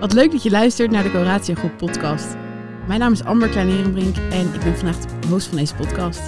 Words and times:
Wat 0.00 0.12
leuk 0.12 0.30
dat 0.30 0.42
je 0.42 0.50
luistert 0.50 0.90
naar 0.90 1.02
de 1.02 1.10
Coratio 1.10 1.54
Groep 1.54 1.76
podcast. 1.76 2.26
Mijn 2.86 3.00
naam 3.00 3.12
is 3.12 3.24
Amber 3.24 3.48
Klein-Herenbrink 3.48 4.16
en 4.16 4.54
ik 4.54 4.60
ben 4.60 4.76
vandaag 4.76 4.96
de 4.96 5.26
host 5.28 5.46
van 5.46 5.56
deze 5.56 5.74
podcast. 5.74 6.20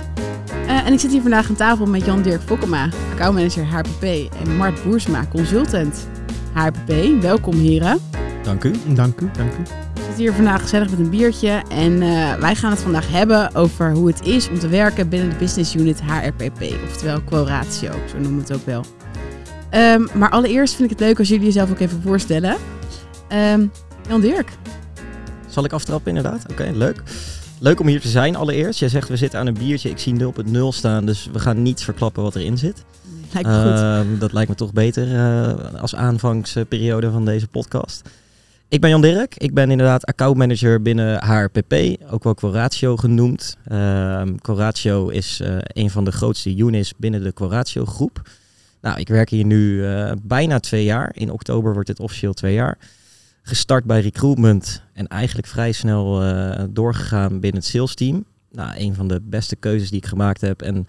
Uh, 0.53 0.87
en 0.87 0.93
ik 0.93 1.01
zit 1.01 1.11
hier 1.11 1.21
vandaag 1.21 1.49
aan 1.49 1.55
tafel 1.55 1.87
met 1.87 2.05
Jan-Dirk 2.05 2.41
Fokkema, 2.41 2.89
accountmanager 3.13 3.65
HPP 3.65 4.03
en 4.45 4.57
Mart 4.57 4.85
Boersma, 4.85 5.27
consultant 5.31 6.09
HPP. 6.53 6.93
Welkom 7.21 7.55
heren. 7.55 7.99
Dank 8.43 8.65
u. 8.65 8.73
Dank 8.87 9.21
u, 9.21 9.31
dank 9.33 9.53
u. 9.53 9.63
We 9.95 10.01
zitten 10.01 10.17
hier 10.17 10.33
vandaag 10.33 10.61
gezellig 10.61 10.91
met 10.91 10.99
een 10.99 11.11
biertje 11.11 11.63
en 11.69 11.93
uh, 11.93 12.35
wij 12.35 12.55
gaan 12.55 12.71
het 12.71 12.81
vandaag 12.81 13.11
hebben 13.11 13.55
over 13.55 13.93
hoe 13.93 14.07
het 14.07 14.27
is 14.27 14.49
om 14.49 14.59
te 14.59 14.69
werken 14.69 15.09
binnen 15.09 15.29
de 15.31 15.37
business 15.37 15.75
unit 15.75 16.01
HRPP, 16.03 16.63
oftewel 16.85 17.25
Coratio, 17.25 17.91
zo 18.09 18.19
noemen 18.19 18.45
we 18.45 18.53
het 18.53 18.55
ook 18.55 18.67
wel. 18.67 18.85
Um, 19.75 20.09
maar 20.15 20.31
allereerst 20.31 20.75
vind 20.75 20.91
ik 20.91 20.99
het 20.99 21.07
leuk 21.07 21.19
als 21.19 21.29
jullie 21.29 21.45
jezelf 21.45 21.71
ook 21.71 21.81
even 21.81 22.03
voorstellen. 22.03 22.57
Um, 23.33 23.71
Jan 24.09 24.21
Dirk. 24.21 24.51
Zal 25.49 25.65
ik 25.65 25.73
aftrappen 25.73 26.17
inderdaad? 26.17 26.43
Oké, 26.43 26.63
okay, 26.63 26.73
leuk. 26.75 27.03
Leuk 27.59 27.81
om 27.81 27.87
hier 27.87 28.01
te 28.01 28.09
zijn 28.09 28.37
allereerst. 28.37 28.79
Jij 28.79 28.89
zegt 28.89 29.09
we 29.09 29.17
zitten 29.17 29.39
aan 29.41 29.47
een 29.47 29.59
biertje. 29.59 29.91
Ik 29.91 29.99
zie 29.99 30.13
0 30.13 30.29
op 30.29 30.37
het 30.37 30.51
0 30.51 30.73
staan, 30.73 31.07
dus 31.07 31.29
we 31.33 31.39
gaan 31.39 31.63
niet 31.63 31.83
verklappen 31.83 32.23
wat 32.23 32.37
erin 32.37 32.59
zit. 32.59 32.85
Lijkt 33.33 33.49
me 33.49 33.55
goed. 33.55 34.13
Uh, 34.13 34.21
dat 34.21 34.33
lijkt 34.33 34.49
me 34.49 34.55
toch 34.55 34.73
beter 34.73 35.09
uh, 35.09 35.81
als 35.81 35.95
aanvangsperiode 35.95 37.11
van 37.11 37.25
deze 37.25 37.47
podcast. 37.47 38.09
Ik 38.69 38.81
ben 38.81 38.91
Jan 38.91 39.01
Dirk. 39.01 39.37
Ik 39.37 39.55
ben 39.55 39.71
inderdaad 39.71 40.05
accountmanager 40.05 40.83
binnen 40.83 41.25
HRPP, 41.25 41.75
ook 42.11 42.25
wel 42.25 42.35
Coratio 42.35 42.97
genoemd. 42.97 43.57
Uh, 43.73 44.23
Coratio 44.43 45.09
is 45.09 45.41
uh, 45.43 45.57
een 45.63 45.91
van 45.91 46.05
de 46.05 46.13
grootste 46.13 46.57
units 46.57 46.93
binnen 46.97 47.23
de 47.23 47.33
Coratio 47.33 47.85
groep. 47.85 48.23
Nou, 48.83 49.01
ik 49.01 49.09
werk 49.09 49.31
hier 49.31 49.45
nu 49.45 49.73
uh, 49.73 50.13
bijna 50.23 50.61
twee 50.61 50.85
jaar. 50.85 51.11
In 51.15 51.31
oktober 51.31 51.73
wordt 51.73 51.89
het 51.89 52.01
officieel 52.01 52.33
twee 52.33 52.55
jaar 52.55 52.79
gestart 53.43 53.85
bij 53.85 54.01
recruitment 54.01 54.83
en 54.93 55.07
eigenlijk 55.09 55.47
vrij 55.47 55.73
snel 55.73 56.23
uh, 56.23 56.63
doorgegaan 56.71 57.41
binnen 57.41 57.61
het 57.61 57.71
sales 57.71 57.95
team. 57.95 58.25
Nou, 58.51 58.71
een 58.77 58.95
van 58.95 59.09
de 59.09 59.21
beste 59.23 59.57
keuzes 59.57 59.91
die 59.91 59.99
ik 59.99 60.07
gemaakt 60.07 60.41
heb. 60.41 60.63
En 60.63 60.87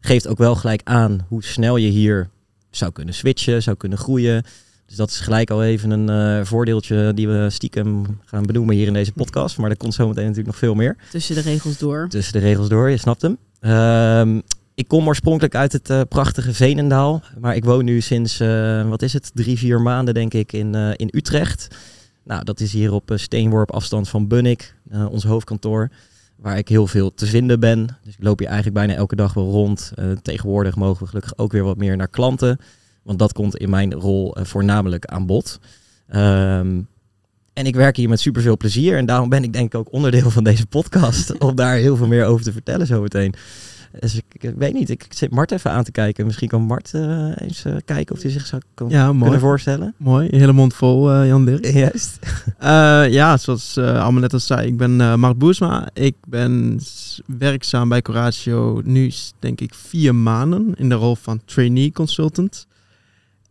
geeft 0.00 0.26
ook 0.26 0.38
wel 0.38 0.54
gelijk 0.54 0.80
aan 0.84 1.26
hoe 1.28 1.44
snel 1.44 1.76
je 1.76 1.88
hier 1.88 2.28
zou 2.70 2.92
kunnen 2.92 3.14
switchen, 3.14 3.62
zou 3.62 3.76
kunnen 3.76 3.98
groeien. 3.98 4.44
Dus 4.86 4.96
dat 4.96 5.10
is 5.10 5.20
gelijk 5.20 5.50
al 5.50 5.64
even 5.64 5.90
een 5.90 6.38
uh, 6.38 6.44
voordeeltje 6.44 7.14
die 7.14 7.28
we 7.28 7.50
stiekem 7.50 8.20
gaan 8.24 8.46
benoemen 8.46 8.74
hier 8.74 8.86
in 8.86 8.92
deze 8.92 9.12
podcast. 9.12 9.58
Maar 9.58 9.70
er 9.70 9.76
komt 9.76 9.94
zometeen 9.94 10.22
natuurlijk 10.22 10.48
nog 10.48 10.58
veel 10.58 10.74
meer. 10.74 10.96
Tussen 11.10 11.34
de 11.34 11.40
regels 11.40 11.78
door. 11.78 12.08
Tussen 12.08 12.32
de 12.32 12.38
regels 12.38 12.68
door, 12.68 12.90
je 12.90 12.96
snapt 12.96 13.22
hem. 13.22 13.38
Uh, 13.60 14.40
ik 14.74 14.88
kom 14.88 15.06
oorspronkelijk 15.06 15.54
uit 15.54 15.72
het 15.72 15.90
uh, 15.90 16.00
prachtige 16.08 16.54
Veenendaal. 16.54 17.22
Maar 17.40 17.56
ik 17.56 17.64
woon 17.64 17.84
nu 17.84 18.00
sinds, 18.00 18.40
uh, 18.40 18.88
wat 18.88 19.02
is 19.02 19.12
het, 19.12 19.30
drie, 19.34 19.58
vier 19.58 19.80
maanden 19.80 20.14
denk 20.14 20.34
ik 20.34 20.52
in, 20.52 20.76
uh, 20.76 20.90
in 20.96 21.08
Utrecht. 21.12 21.68
Nou, 22.24 22.44
dat 22.44 22.60
is 22.60 22.72
hier 22.72 22.92
op 22.92 23.12
steenworp 23.14 23.72
afstand 23.72 24.08
van 24.08 24.28
Bunnik, 24.28 24.74
ons 25.10 25.24
hoofdkantoor. 25.24 25.90
Waar 26.36 26.58
ik 26.58 26.68
heel 26.68 26.86
veel 26.86 27.14
te 27.14 27.26
vinden 27.26 27.60
ben. 27.60 27.86
Dus 28.02 28.14
ik 28.14 28.22
loop 28.22 28.38
hier 28.38 28.48
eigenlijk 28.48 28.76
bijna 28.76 28.94
elke 28.94 29.16
dag 29.16 29.34
wel 29.34 29.50
rond. 29.50 29.92
tegenwoordig 30.22 30.76
mogen 30.76 31.02
we 31.02 31.08
gelukkig 31.08 31.38
ook 31.38 31.52
weer 31.52 31.62
wat 31.62 31.76
meer 31.76 31.96
naar 31.96 32.08
klanten. 32.08 32.58
Want 33.02 33.18
dat 33.18 33.32
komt 33.32 33.56
in 33.56 33.70
mijn 33.70 33.94
rol 33.94 34.36
voornamelijk 34.40 35.04
aan 35.04 35.26
bod. 35.26 35.58
Um, 36.14 36.88
en 37.54 37.66
ik 37.66 37.74
werk 37.74 37.96
hier 37.96 38.08
met 38.08 38.20
superveel 38.20 38.56
plezier. 38.56 38.96
En 38.96 39.06
daarom 39.06 39.28
ben 39.28 39.44
ik 39.44 39.52
denk 39.52 39.66
ik 39.66 39.80
ook 39.80 39.92
onderdeel 39.92 40.30
van 40.30 40.44
deze 40.44 40.66
podcast. 40.66 41.38
om 41.38 41.54
daar 41.54 41.76
heel 41.76 41.96
veel 41.96 42.06
meer 42.06 42.24
over 42.24 42.44
te 42.44 42.52
vertellen 42.52 42.86
zometeen. 42.86 43.34
Dus 43.98 44.16
ik, 44.16 44.24
ik, 44.32 44.54
weet 44.56 44.72
niet, 44.72 44.90
ik 44.90 45.06
zit 45.08 45.30
Mart 45.30 45.50
even 45.50 45.70
aan 45.70 45.84
te 45.84 45.90
kijken. 45.90 46.26
Misschien 46.26 46.48
kan 46.48 46.62
Mart 46.62 46.92
uh, 46.94 47.32
eens 47.36 47.64
uh, 47.66 47.76
kijken 47.84 48.14
of 48.14 48.22
hij 48.22 48.30
zich 48.30 48.46
zou 48.46 48.62
kan, 48.74 48.88
ja, 48.88 49.14
kunnen 49.20 49.40
voorstellen. 49.40 49.94
Mooi, 49.96 50.28
hele 50.30 50.52
mond 50.52 50.74
vol, 50.74 51.12
uh, 51.12 51.26
Jan 51.26 51.44
Dirk. 51.44 51.66
Juist. 51.84 52.18
ja, 53.12 53.36
zoals 53.36 53.78
allemaal 53.78 54.20
net 54.20 54.32
al 54.32 54.38
zei, 54.40 54.66
ik 54.66 54.76
ben 54.76 55.20
Mart 55.20 55.38
Boersma. 55.38 55.88
Ik 55.92 56.14
ben 56.28 56.80
werkzaam 57.38 57.88
bij 57.88 58.02
Coratio 58.02 58.80
nu 58.84 59.12
denk 59.38 59.60
ik 59.60 59.74
vier 59.74 60.14
maanden 60.14 60.74
in 60.76 60.88
de 60.88 60.94
rol 60.94 61.14
van 61.14 61.40
trainee 61.44 61.92
consultant. 61.92 62.66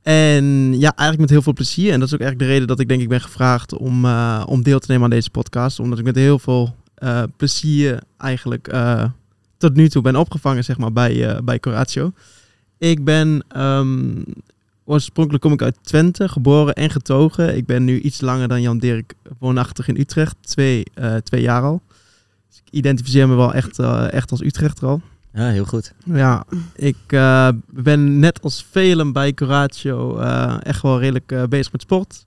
En 0.01 0.45
ja, 0.79 0.95
eigenlijk 0.95 1.19
met 1.19 1.29
heel 1.29 1.41
veel 1.41 1.53
plezier. 1.53 1.91
En 1.91 1.99
dat 1.99 2.07
is 2.07 2.13
ook 2.13 2.19
eigenlijk 2.19 2.49
de 2.49 2.55
reden 2.55 2.67
dat 2.67 2.79
ik 2.79 2.87
denk 2.87 3.01
ik 3.01 3.09
ben 3.09 3.21
gevraagd 3.21 3.73
om, 3.73 4.05
om 4.45 4.63
deel 4.63 4.79
te 4.79 4.85
nemen 4.87 5.03
aan 5.03 5.09
deze 5.09 5.29
podcast. 5.29 5.79
Omdat 5.79 5.99
ik 5.99 6.05
met 6.05 6.15
heel 6.15 6.39
veel 6.39 6.75
plezier 7.37 7.99
eigenlijk 8.17 8.67
tot 9.63 9.75
nu 9.75 9.89
toe 9.89 10.01
ben 10.01 10.15
opgevangen, 10.15 10.63
zeg 10.63 10.77
maar, 10.77 10.91
bij, 10.91 11.35
uh, 11.35 11.39
bij 11.43 11.59
Coratio. 11.59 12.11
Ik 12.77 13.03
ben 13.03 13.43
um, 13.57 14.23
oorspronkelijk 14.83 15.43
kom 15.43 15.53
ik 15.53 15.61
uit 15.61 15.77
Twente, 15.81 16.29
geboren 16.29 16.73
en 16.73 16.89
getogen. 16.89 17.57
Ik 17.57 17.65
ben 17.65 17.83
nu 17.83 17.99
iets 17.99 18.21
langer 18.21 18.47
dan 18.47 18.61
Jan 18.61 18.77
Dirk 18.77 19.13
woonachtig 19.39 19.87
in 19.87 19.99
Utrecht, 19.99 20.35
twee, 20.41 20.83
uh, 20.95 21.15
twee 21.15 21.41
jaar 21.41 21.61
al. 21.61 21.81
Dus 22.49 22.61
ik 22.65 22.71
identificeer 22.71 23.27
me 23.27 23.35
wel 23.35 23.53
echt, 23.53 23.79
uh, 23.79 24.13
echt 24.13 24.31
als 24.31 24.41
Utrechter 24.41 24.87
al. 24.87 25.01
Ja, 25.33 25.49
heel 25.49 25.65
goed. 25.65 25.93
Ja, 26.03 26.45
ik 26.75 26.97
ben 27.69 28.19
net 28.19 28.41
als 28.41 28.65
velen 28.71 29.11
bij 29.11 29.33
Coratio 29.33 30.17
echt 30.59 30.81
wel 30.81 30.99
redelijk 30.99 31.49
bezig 31.49 31.71
met 31.71 31.81
sport. 31.81 32.25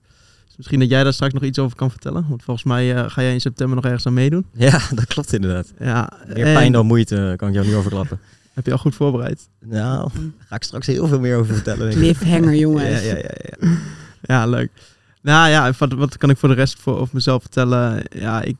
Misschien 0.57 0.79
dat 0.79 0.89
jij 0.89 1.03
daar 1.03 1.13
straks 1.13 1.33
nog 1.33 1.43
iets 1.43 1.59
over 1.59 1.77
kan 1.77 1.89
vertellen. 1.89 2.25
Want 2.29 2.43
volgens 2.43 2.65
mij 2.65 2.95
uh, 2.95 3.09
ga 3.09 3.21
jij 3.21 3.33
in 3.33 3.41
september 3.41 3.75
nog 3.75 3.85
ergens 3.85 4.05
aan 4.05 4.13
meedoen. 4.13 4.45
Ja, 4.53 4.81
dat 4.95 5.05
klopt 5.05 5.33
inderdaad. 5.33 5.73
Ja, 5.79 6.11
Meer 6.27 6.53
pijn 6.53 6.71
dan 6.71 6.85
moeite, 6.85 7.33
kan 7.37 7.47
ik 7.47 7.53
jou 7.53 7.67
nu 7.67 7.75
overklappen. 7.75 8.19
Heb 8.53 8.65
je 8.65 8.71
al 8.71 8.77
goed 8.77 8.95
voorbereid? 8.95 9.49
Nou, 9.59 10.09
daar 10.13 10.23
ga 10.47 10.55
ik 10.55 10.63
straks 10.63 10.87
heel 10.87 11.07
veel 11.07 11.19
meer 11.19 11.37
over 11.37 11.53
vertellen. 11.53 11.91
Cliffhanger, 11.91 12.55
jongens. 12.65 13.03
Ja, 13.03 13.15
ja, 13.15 13.15
ja, 13.15 13.57
ja. 13.59 13.77
ja, 14.21 14.45
leuk. 14.45 14.71
Nou 15.21 15.49
ja, 15.49 15.71
wat, 15.77 15.93
wat 15.93 16.17
kan 16.17 16.29
ik 16.29 16.37
voor 16.37 16.49
de 16.49 16.55
rest 16.55 16.79
voor 16.79 16.97
over 16.97 17.15
mezelf 17.15 17.41
vertellen? 17.41 18.03
Ja, 18.09 18.41
ik, 18.41 18.57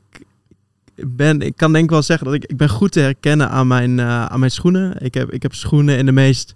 ben, 0.96 1.41
ik 1.41 1.56
kan 1.56 1.72
denk 1.72 1.84
ik 1.84 1.90
wel 1.90 2.02
zeggen 2.02 2.25
dat 2.25 2.35
ik, 2.35 2.46
ik 2.46 2.58
ben 2.58 2.69
goed 2.69 2.91
te 2.91 3.00
herkennen 3.00 3.50
aan 3.50 3.68
mijn, 3.68 3.97
uh, 3.97 4.25
aan 4.25 4.40
mijn 4.40 4.52
schoenen. 4.52 5.03
Ik 5.03 5.14
heb, 5.14 5.31
ik 5.31 5.41
heb 5.41 5.53
schoenen 5.53 5.97
in 5.97 6.06
de 6.06 6.12
meest 6.12 6.53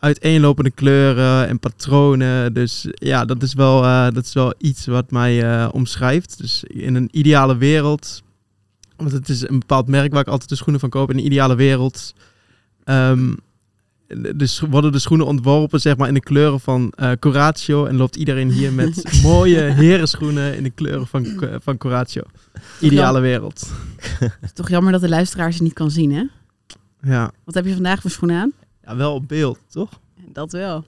uiteenlopende 0.00 0.70
kleuren 0.70 1.48
en 1.48 1.58
patronen. 1.58 2.54
Dus 2.54 2.86
ja, 2.90 3.24
dat 3.24 3.42
is 3.42 3.54
wel, 3.54 3.84
uh, 3.84 4.10
dat 4.10 4.24
is 4.24 4.32
wel 4.32 4.54
iets 4.58 4.86
wat 4.86 5.10
mij 5.10 5.44
uh, 5.44 5.68
omschrijft. 5.72 6.38
Dus 6.38 6.64
in 6.64 6.94
een 6.94 7.08
ideale 7.12 7.56
wereld, 7.56 8.22
want 8.96 9.12
het 9.12 9.28
is 9.28 9.48
een 9.48 9.58
bepaald 9.58 9.88
merk 9.88 10.12
waar 10.12 10.20
ik 10.20 10.28
altijd 10.28 10.48
de 10.48 10.56
schoenen 10.56 10.80
van 10.80 10.90
koop. 10.90 11.10
In 11.10 11.18
een 11.18 11.24
ideale 11.24 11.54
wereld 11.54 12.14
um, 12.84 13.36
dus 14.36 14.60
worden 14.60 14.92
de 14.92 14.98
schoenen 14.98 15.26
ontworpen 15.26 15.80
zeg 15.80 15.96
maar, 15.96 16.08
in 16.08 16.14
de 16.14 16.20
kleuren 16.20 16.60
van 16.60 16.92
uh, 16.96 17.10
Coratio. 17.20 17.84
En 17.84 17.96
loopt 17.96 18.16
iedereen 18.16 18.50
hier 18.50 18.72
met 18.72 19.04
mooie 19.22 19.60
herenschoenen 19.60 20.56
in 20.56 20.62
de 20.62 20.70
kleuren 20.70 21.06
van, 21.06 21.26
van 21.62 21.76
Coratio. 21.76 22.22
Ideale 22.80 23.20
wereld. 23.20 23.70
Het 24.18 24.32
is 24.42 24.52
toch 24.60 24.68
jammer 24.68 24.92
dat 24.92 25.00
de 25.00 25.08
luisteraar 25.08 25.52
ze 25.52 25.62
niet 25.62 25.72
kan 25.72 25.90
zien, 25.90 26.12
hè? 26.12 26.24
Ja. 27.02 27.30
Wat 27.44 27.54
heb 27.54 27.64
je 27.64 27.74
vandaag 27.74 28.00
voor 28.00 28.10
schoenen 28.10 28.40
aan? 28.40 28.52
Ja, 28.90 28.96
wel 28.96 29.14
op 29.14 29.28
beeld, 29.28 29.58
toch? 29.68 30.00
Dat 30.32 30.52
wel. 30.52 30.84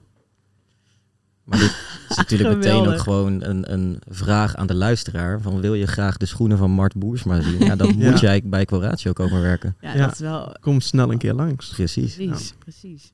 Maar 1.43 1.59
dit 1.59 1.75
is 2.09 2.15
natuurlijk 2.15 2.55
meteen 2.57 2.87
ook 2.87 2.99
gewoon 2.99 3.43
een, 3.43 3.73
een 3.73 3.99
vraag 4.07 4.55
aan 4.55 4.67
de 4.67 4.73
luisteraar. 4.75 5.41
Van 5.41 5.61
wil 5.61 5.73
je 5.73 5.87
graag 5.87 6.17
de 6.17 6.25
schoenen 6.25 6.57
van 6.57 6.71
Mart 6.71 6.95
Boersma 6.95 7.41
zien? 7.41 7.59
Ja, 7.59 7.75
dan 7.75 7.87
Ja. 7.97 8.09
moet 8.09 8.19
jij 8.19 8.41
bij 8.43 8.65
Coratio 8.65 9.13
komen 9.13 9.41
werken. 9.41 9.75
Ja, 9.81 9.93
Ja. 9.93 10.05
dat 10.05 10.11
is 10.11 10.19
wel... 10.19 10.55
Kom 10.59 10.79
snel 10.81 11.11
een 11.11 11.17
keer 11.17 11.33
langs. 11.33 11.69
Precies. 11.69 12.15
Precies, 12.15 12.53
precies. 12.59 13.11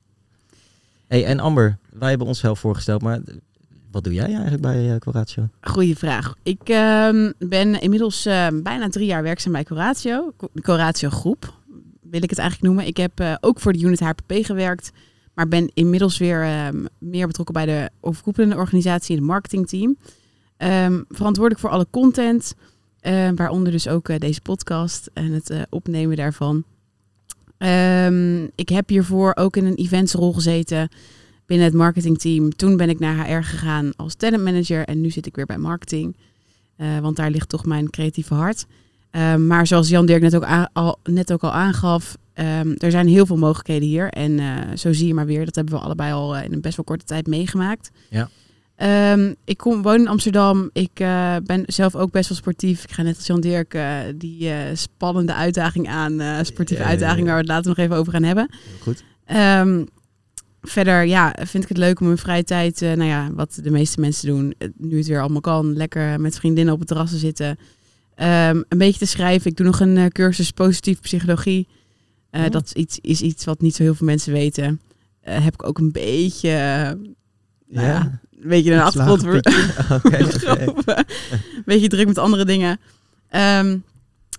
Hey, 1.06 1.24
en 1.24 1.40
Amber, 1.40 1.78
wij 1.92 2.08
hebben 2.08 2.26
onszelf 2.26 2.58
voorgesteld, 2.58 3.02
maar 3.02 3.20
wat 3.90 4.04
doe 4.04 4.12
jij 4.12 4.32
eigenlijk 4.32 4.62
bij 4.62 4.92
eh, 4.92 4.98
Coratio? 4.98 5.48
Goeie 5.60 5.96
vraag. 5.96 6.34
Ik 6.42 6.68
ehm, 6.68 7.32
ben 7.38 7.80
inmiddels 7.80 8.26
ehm, 8.26 8.62
bijna 8.62 8.88
drie 8.88 9.06
jaar 9.06 9.22
werkzaam 9.22 9.52
bij 9.52 9.64
Coratio. 9.64 10.32
Coratio 10.62 11.10
Groep 11.10 11.58
wil 12.10 12.22
ik 12.22 12.30
het 12.30 12.38
eigenlijk 12.38 12.68
noemen. 12.68 12.86
Ik 12.86 12.96
heb 12.96 13.20
eh, 13.20 13.34
ook 13.40 13.60
voor 13.60 13.72
de 13.72 13.80
unit 13.80 14.00
HPP 14.00 14.32
gewerkt. 14.32 14.90
Maar 15.34 15.48
ben 15.48 15.70
inmiddels 15.74 16.18
weer 16.18 16.42
ehm, 16.42 16.84
meer 16.98 17.26
betrokken 17.26 17.54
bij 17.54 17.66
de 17.66 17.90
overkoepelende 18.00 18.56
organisatie, 18.56 19.16
het 19.16 19.24
marketingteam. 19.24 19.96
Ehm, 20.56 21.02
verantwoordelijk 21.08 21.60
voor 21.60 21.70
alle 21.70 21.86
content. 21.90 22.54
ehm, 23.00 23.34
waaronder 23.34 23.72
dus 23.72 23.88
ook 23.88 24.08
eh, 24.08 24.18
deze 24.18 24.40
podcast 24.40 25.10
en 25.12 25.32
het 25.32 25.50
eh, 25.50 25.62
opnemen 25.70 26.16
daarvan. 26.16 26.64
Ik 28.54 28.68
heb 28.68 28.88
hiervoor 28.88 29.32
ook 29.36 29.56
in 29.56 29.64
een 29.64 29.74
eventsrol 29.74 30.32
gezeten 30.32 30.88
binnen 31.46 31.66
het 31.66 31.76
marketingteam. 31.76 32.56
Toen 32.56 32.76
ben 32.76 32.88
ik 32.88 32.98
naar 32.98 33.26
HR 33.26 33.42
gegaan 33.42 33.96
als 33.96 34.14
talentmanager 34.14 34.84
en 34.84 35.00
nu 35.00 35.10
zit 35.10 35.26
ik 35.26 35.36
weer 35.36 35.46
bij 35.46 35.58
marketing. 35.58 36.16
Want 36.76 37.16
daar 37.16 37.30
ligt 37.30 37.48
toch 37.48 37.64
mijn 37.64 37.90
creatieve 37.90 38.34
hart. 38.34 38.66
Ehm, 39.10 39.46
maar 39.46 39.66
zoals 39.66 39.88
Jan 39.88 40.06
Dirk 40.06 40.22
net 40.22 40.36
ook, 40.36 40.46
al, 40.72 40.98
net 41.04 41.32
ook 41.32 41.42
al 41.42 41.52
aangaf, 41.52 42.16
ehm, 42.32 42.74
er 42.78 42.90
zijn 42.90 43.08
heel 43.08 43.26
veel 43.26 43.36
mogelijkheden 43.36 43.88
hier. 43.88 44.08
En 44.08 44.38
eh, 44.38 44.76
zo 44.76 44.92
zie 44.92 45.06
je 45.06 45.14
maar 45.14 45.26
weer, 45.26 45.44
dat 45.44 45.54
hebben 45.54 45.74
we 45.74 45.80
allebei 45.80 46.12
al 46.12 46.36
eh, 46.36 46.44
in 46.44 46.52
een 46.52 46.60
best 46.60 46.76
wel 46.76 46.84
korte 46.84 47.04
tijd 47.04 47.26
meegemaakt. 47.26 47.90
Ja. 48.10 48.28
Ehm, 48.76 49.34
ik 49.44 49.56
kom, 49.56 49.82
woon 49.82 50.00
in 50.00 50.08
Amsterdam. 50.08 50.70
Ik 50.72 50.90
eh, 50.94 51.36
ben 51.44 51.62
zelf 51.66 51.96
ook 51.96 52.10
best 52.10 52.28
wel 52.28 52.38
sportief. 52.38 52.84
Ik 52.84 52.92
ga 52.92 53.02
net 53.02 53.16
als 53.16 53.26
Jan 53.26 53.40
Dirk 53.40 53.78
die 54.16 54.50
spannende 54.74 55.34
uitdaging 55.34 55.88
aan. 55.88 56.44
sportieve 56.44 56.82
uitdaging 56.82 57.26
waar 57.26 57.34
we 57.34 57.40
het 57.40 57.50
later 57.50 57.68
nog 57.68 57.78
even 57.78 57.96
over 57.96 58.12
gaan 58.12 58.22
hebben. 58.22 58.50
Goed. 58.80 59.04
Verder 60.62 61.04
ja, 61.04 61.34
vind 61.42 61.62
ik 61.62 61.68
het 61.68 61.78
leuk 61.78 62.00
om 62.00 62.10
in 62.10 62.16
vrije 62.16 62.44
tijd, 62.44 62.80
nou 62.80 63.04
ja, 63.04 63.30
wat 63.32 63.58
de 63.62 63.70
meeste 63.70 64.00
mensen 64.00 64.28
doen, 64.28 64.54
nu 64.76 64.96
het 64.96 65.06
weer 65.06 65.20
allemaal 65.20 65.40
kan, 65.40 65.76
lekker 65.76 66.20
met 66.20 66.38
vriendinnen 66.38 66.72
op 66.74 66.78
het 66.78 66.88
terras 66.88 67.10
te 67.10 67.16
zitten. 67.16 67.58
Ehm, 68.20 68.62
een 68.68 68.78
beetje 68.78 68.98
te 68.98 69.06
schrijven. 69.06 69.50
Ik 69.50 69.56
doe 69.56 69.66
nog 69.66 69.80
een 69.80 69.96
eh, 69.96 70.06
cursus 70.06 70.50
positief 70.50 71.00
psychologie. 71.00 71.68
Eh, 72.30 72.44
Oh. 72.44 72.50
Dat 72.50 72.64
is 72.64 72.72
iets, 72.72 72.98
is 73.00 73.20
iets 73.20 73.44
wat 73.44 73.60
niet 73.60 73.74
zo 73.74 73.82
heel 73.82 73.94
veel 73.94 74.06
mensen 74.06 74.32
weten. 74.32 74.80
Eh, 75.20 75.44
heb 75.44 75.54
ik 75.54 75.66
ook 75.66 75.78
een 75.78 75.92
beetje, 75.92 76.48
ja, 77.68 78.20
een 78.30 78.48
beetje 78.48 78.72
een 78.72 78.82
geschoven. 78.82 79.34
Een 81.56 81.62
beetje 81.64 81.88
druk 81.88 82.06
met 82.06 82.18
andere 82.18 82.44
dingen. 82.44 82.80
Ehm, 83.28 83.78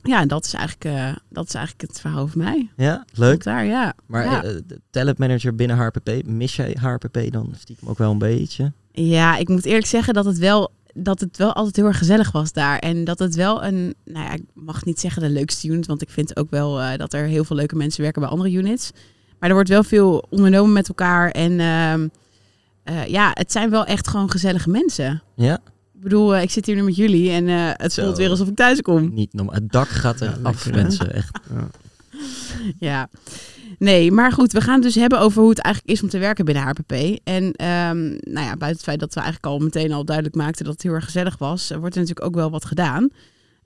ja, 0.04 0.26
dat 0.26 0.46
is, 0.46 0.54
eigenlijk, 0.54 1.18
dat 1.30 1.48
is 1.48 1.54
eigenlijk 1.54 1.90
het 1.92 2.00
verhaal 2.00 2.28
van 2.28 2.42
mij. 2.42 2.70
Ja, 2.78 3.06
leuk. 3.14 3.44
daar, 3.44 3.66
ja. 3.66 3.94
Maar 4.06 4.24
ja. 4.24 4.44
talentmanager 4.90 5.56
binnen 5.56 5.78
HRPP, 5.78 6.26
mis 6.26 6.56
jij 6.56 6.78
HRPP 6.80 7.32
dan 7.32 7.54
stiekem 7.58 7.88
ook 7.88 7.98
wel 7.98 8.12
een 8.12 8.18
beetje? 8.18 8.72
Ja, 8.92 9.38
ik 9.38 9.48
moet 9.48 9.66
eerlijk 9.66 9.88
zeggen 9.88 10.14
dat 10.14 10.26
het 10.26 10.38
wel 10.38 10.72
dat 10.94 11.20
het 11.20 11.38
wel 11.38 11.54
altijd 11.54 11.76
heel 11.76 11.86
erg 11.86 11.98
gezellig 11.98 12.32
was 12.32 12.52
daar. 12.54 12.80
En 12.80 13.04
dat 13.04 13.20
het 13.20 13.36
wel 13.36 13.64
een, 13.64 13.96
nou 14.06 14.26
ja, 14.26 14.32
ik 14.34 14.44
mag 14.54 14.86
niet 14.86 15.00
zeggen 15.00 15.22
de 15.22 15.30
leukste 15.30 15.68
unit, 15.68 15.86
want 15.88 16.02
ik 16.02 16.10
vind 16.10 16.36
ook 16.38 16.50
wel 16.50 16.82
eh, 16.82 16.98
dat 16.98 17.14
er 17.14 17.26
heel 17.26 17.44
veel 17.44 17.56
leuke 17.56 17.76
mensen 17.76 18.02
werken 18.02 18.22
bij 18.22 18.32
andere 18.32 18.52
units. 18.52 18.92
Maar 19.40 19.50
er 19.50 19.56
wordt 19.56 19.70
wel 19.70 19.84
veel 19.84 20.26
ondernomen 20.30 20.74
met 20.74 20.88
elkaar. 20.88 21.32
En 21.32 21.60
ehm, 21.60 22.08
eh, 22.84 23.06
ja, 23.08 23.32
het 23.34 23.52
zijn 23.52 23.70
wel 23.70 23.86
echt 23.86 24.08
gewoon 24.08 24.32
gezellige 24.32 24.70
mensen. 24.70 25.22
Ja, 25.36 25.60
Ik 25.94 26.02
bedoel, 26.02 26.36
eh, 26.36 26.42
ik 26.42 26.52
zit 26.52 26.66
hier 26.66 26.76
nu 26.76 26.84
met 26.84 26.96
jullie 26.96 27.32
en 27.32 27.48
eh, 27.48 27.70
het 27.74 27.94
Zo. 27.94 28.04
voelt 28.04 28.18
weer 28.18 28.30
alsof 28.30 28.48
ik 28.48 28.56
thuis 28.56 28.82
kom. 28.82 29.14
niet 29.14 29.34
normaal. 29.34 29.54
Het 29.56 29.72
dak 29.72 29.88
gaat 29.88 30.20
er 30.20 30.30
Ja, 30.30 30.38
af, 30.44 30.72
mensen. 30.72 31.14
Echt. 31.14 31.40
Ja. 31.54 31.68
Ja. 32.80 33.10
Nee, 33.78 34.12
maar 34.12 34.32
goed, 34.32 34.52
we 34.52 34.62
gaan 34.62 34.74
het 34.74 34.84
dus 34.84 34.96
hebben 34.96 35.20
over 35.20 35.42
hoe 35.42 35.50
het 35.50 35.60
eigenlijk 35.60 35.96
is 35.96 36.04
om 36.04 36.10
te 36.10 36.18
werken 36.18 36.46
binnen 36.46 36.64
HPP. 36.64 37.20
En 37.24 37.52
ehm, 37.52 38.08
nou 38.10 38.46
ja, 38.46 38.58
buiten 38.58 38.68
het 38.68 38.84
feit 38.84 39.00
dat 39.00 39.14
we 39.14 39.20
eigenlijk 39.20 39.54
al 39.54 39.60
meteen 39.60 39.92
al 39.92 40.06
duidelijk 40.06 40.36
maakten 40.36 40.66
dat 40.66 40.74
het 40.74 40.84
heel 40.84 40.94
erg 40.94 41.06
gezellig 41.06 41.38
was, 41.38 41.70
eh, 41.70 41.78
wordt 41.78 41.96
er 41.96 42.02
natuurlijk 42.02 42.28
ook 42.28 42.36
wel 42.36 42.52
wat 42.52 42.66
gedaan. 42.66 43.10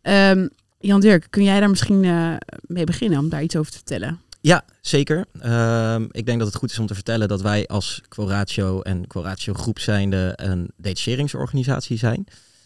Ehm, 0.01 0.47
Jan 0.79 1.01
Dirk, 1.01 1.27
kun 1.29 1.43
jij 1.43 1.59
daar 1.59 1.69
misschien 1.69 2.03
eh, 2.03 2.33
mee 2.61 2.83
beginnen 2.83 3.19
om 3.19 3.29
daar 3.29 3.43
iets 3.43 3.55
over 3.55 3.71
te 3.71 3.77
vertellen? 3.77 4.19
Ja, 4.41 4.65
zeker. 4.81 5.25
Ehm, 5.39 6.05
ik 6.11 6.25
denk 6.25 6.39
dat 6.39 6.47
het 6.47 6.57
goed 6.57 6.71
is 6.71 6.79
om 6.79 6.85
te 6.85 6.93
vertellen 6.93 7.27
dat 7.27 7.41
wij 7.41 7.67
als 7.67 8.01
Quoratio 8.07 8.81
en 8.81 9.07
Quoratio 9.07 9.53
Groep 9.53 9.79
zijnde 9.79 10.33
een 10.35 10.71
detacheringsorganisatie 10.77 11.97
zijn. 11.97 12.25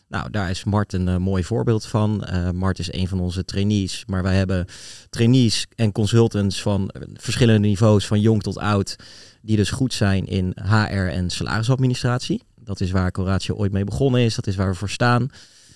Nou, 0.10 0.30
daar 0.32 0.50
is 0.50 0.64
Mart 0.64 0.94
een 0.94 1.08
eh, 1.08 1.18
mooi 1.18 1.44
voorbeeld 1.44 1.86
van. 1.86 2.24
Eh, 2.24 2.50
Mart 2.50 2.80
is 2.80 2.94
een 2.94 3.08
van 3.08 3.20
onze 3.20 3.46
trainees, 3.46 4.04
maar 4.08 4.24
wij 4.24 4.36
hebben 4.36 4.66
trainees 5.10 5.68
en 5.76 5.92
consultants 5.92 6.62
van 6.62 6.90
eh, 6.90 7.02
verschillende 7.14 7.68
niveaus, 7.68 8.08
van 8.08 8.20
jong 8.20 8.44
tot 8.44 8.58
oud, 8.58 8.96
die 9.42 9.56
dus 9.56 9.70
goed 9.70 9.94
zijn 9.94 10.26
in 10.26 10.54
HR 10.64 10.96
en 10.96 11.30
salarisadministratie. 11.30 12.42
Dat 12.56 12.80
is 12.80 12.92
waar 12.92 13.12
Quoratio 13.12 13.56
ooit 13.56 13.72
mee 13.72 13.84
begonnen 13.84 14.22
is, 14.22 14.36
dat 14.36 14.48
is 14.48 14.56
waar 14.56 14.70
we 14.70 14.76
voor 14.76 14.90
staan. 14.90 15.30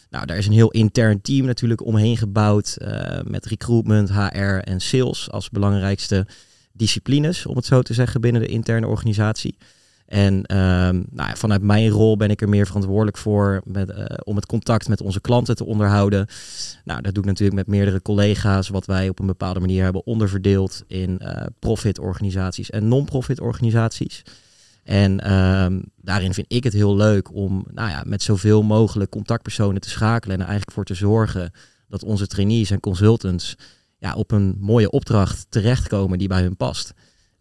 Nou, 0.10 0.26
daar 0.26 0.38
is 0.38 0.48
een 0.48 0.54
heel 0.54 0.72
intern 0.72 1.22
team 1.22 1.46
natuurlijk 1.46 1.86
omheen 1.86 2.18
gebouwd. 2.18 2.78
met 3.24 3.46
recruitment, 3.46 4.12
HR 4.12 4.40
en 4.40 4.82
sales 4.82 5.32
als 5.32 5.50
belangrijkste 5.50 6.28
disciplines, 6.72 7.46
om 7.46 7.56
het 7.56 7.66
zo 7.66 7.82
te 7.82 7.94
zeggen, 7.94 8.22
binnen 8.22 8.42
de 8.42 8.48
interne 8.48 8.88
organisatie. 8.88 9.58
En 10.14 10.46
ehm, 10.46 10.96
nou 11.10 11.30
ja, 11.30 11.36
vanuit 11.36 11.62
mijn 11.62 11.90
rol 11.90 12.18
ben 12.18 12.30
ik 12.30 12.42
er 12.42 12.50
meer 12.50 12.66
verantwoordelijk 12.66 13.18
voor 13.18 13.62
met, 13.66 13.90
eh, 13.90 14.06
om 14.24 14.36
het 14.36 14.46
contact 14.46 14.88
met 14.88 15.02
onze 15.02 15.22
klanten 15.22 15.56
te 15.56 15.66
onderhouden. 15.66 16.28
Nou, 16.84 17.02
dat 17.02 17.14
doe 17.14 17.24
ik 17.24 17.30
natuurlijk 17.30 17.58
met 17.58 17.68
meerdere 17.68 18.02
collega's, 18.02 18.70
wat 18.70 18.86
wij 18.86 19.10
op 19.10 19.20
een 19.20 19.26
bepaalde 19.26 19.60
manier 19.60 19.84
hebben 19.84 20.06
onderverdeeld 20.06 20.84
in 20.88 21.20
eh, 21.20 21.46
profit 21.60 22.00
organisaties 22.00 22.70
en 22.70 22.88
non-profit 22.88 23.40
organisaties. 23.40 24.24
En 24.84 25.20
ehm, 25.20 25.82
daarin 26.02 26.34
vind 26.34 26.54
ik 26.54 26.64
het 26.64 26.74
heel 26.74 26.96
leuk 26.96 27.34
om 27.34 27.66
nou 27.72 27.90
ja, 27.90 28.04
met 28.06 28.24
zoveel 28.24 28.64
mogelijk 28.64 29.12
contactpersonen 29.12 29.82
te 29.82 29.90
schakelen 29.90 30.36
en 30.36 30.42
er 30.42 30.48
eigenlijk 30.48 30.76
voor 30.76 30.86
te 30.86 30.96
zorgen 30.96 31.52
dat 31.88 32.04
onze 32.04 32.28
trainees 32.28 32.72
en 32.72 32.80
consultants 32.80 33.56
ja, 33.98 34.14
op 34.14 34.32
een 34.32 34.56
mooie 34.60 34.90
opdracht 34.90 35.46
terechtkomen 35.50 36.18
die 36.18 36.28
bij 36.28 36.42
hun 36.42 36.58
past. 36.58 36.94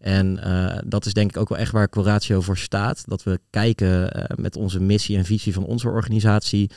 En 0.03 0.39
eh, 0.43 0.79
dat 0.87 1.07
is 1.07 1.13
denk 1.13 1.31
ik 1.31 1.37
ook 1.37 1.49
wel 1.49 1.59
echt 1.59 1.73
waar 1.73 1.89
Quoratio 1.89 2.41
voor 2.41 2.59
staat. 2.59 3.03
Dat 3.07 3.23
we 3.23 3.41
kijken 3.51 4.13
eh, 4.13 4.37
met 4.37 4.57
onze 4.57 4.81
missie 4.81 5.17
en 5.17 5.25
visie 5.25 5.53
van 5.53 5.65
onze 5.65 5.89
organisatie. 5.89 6.71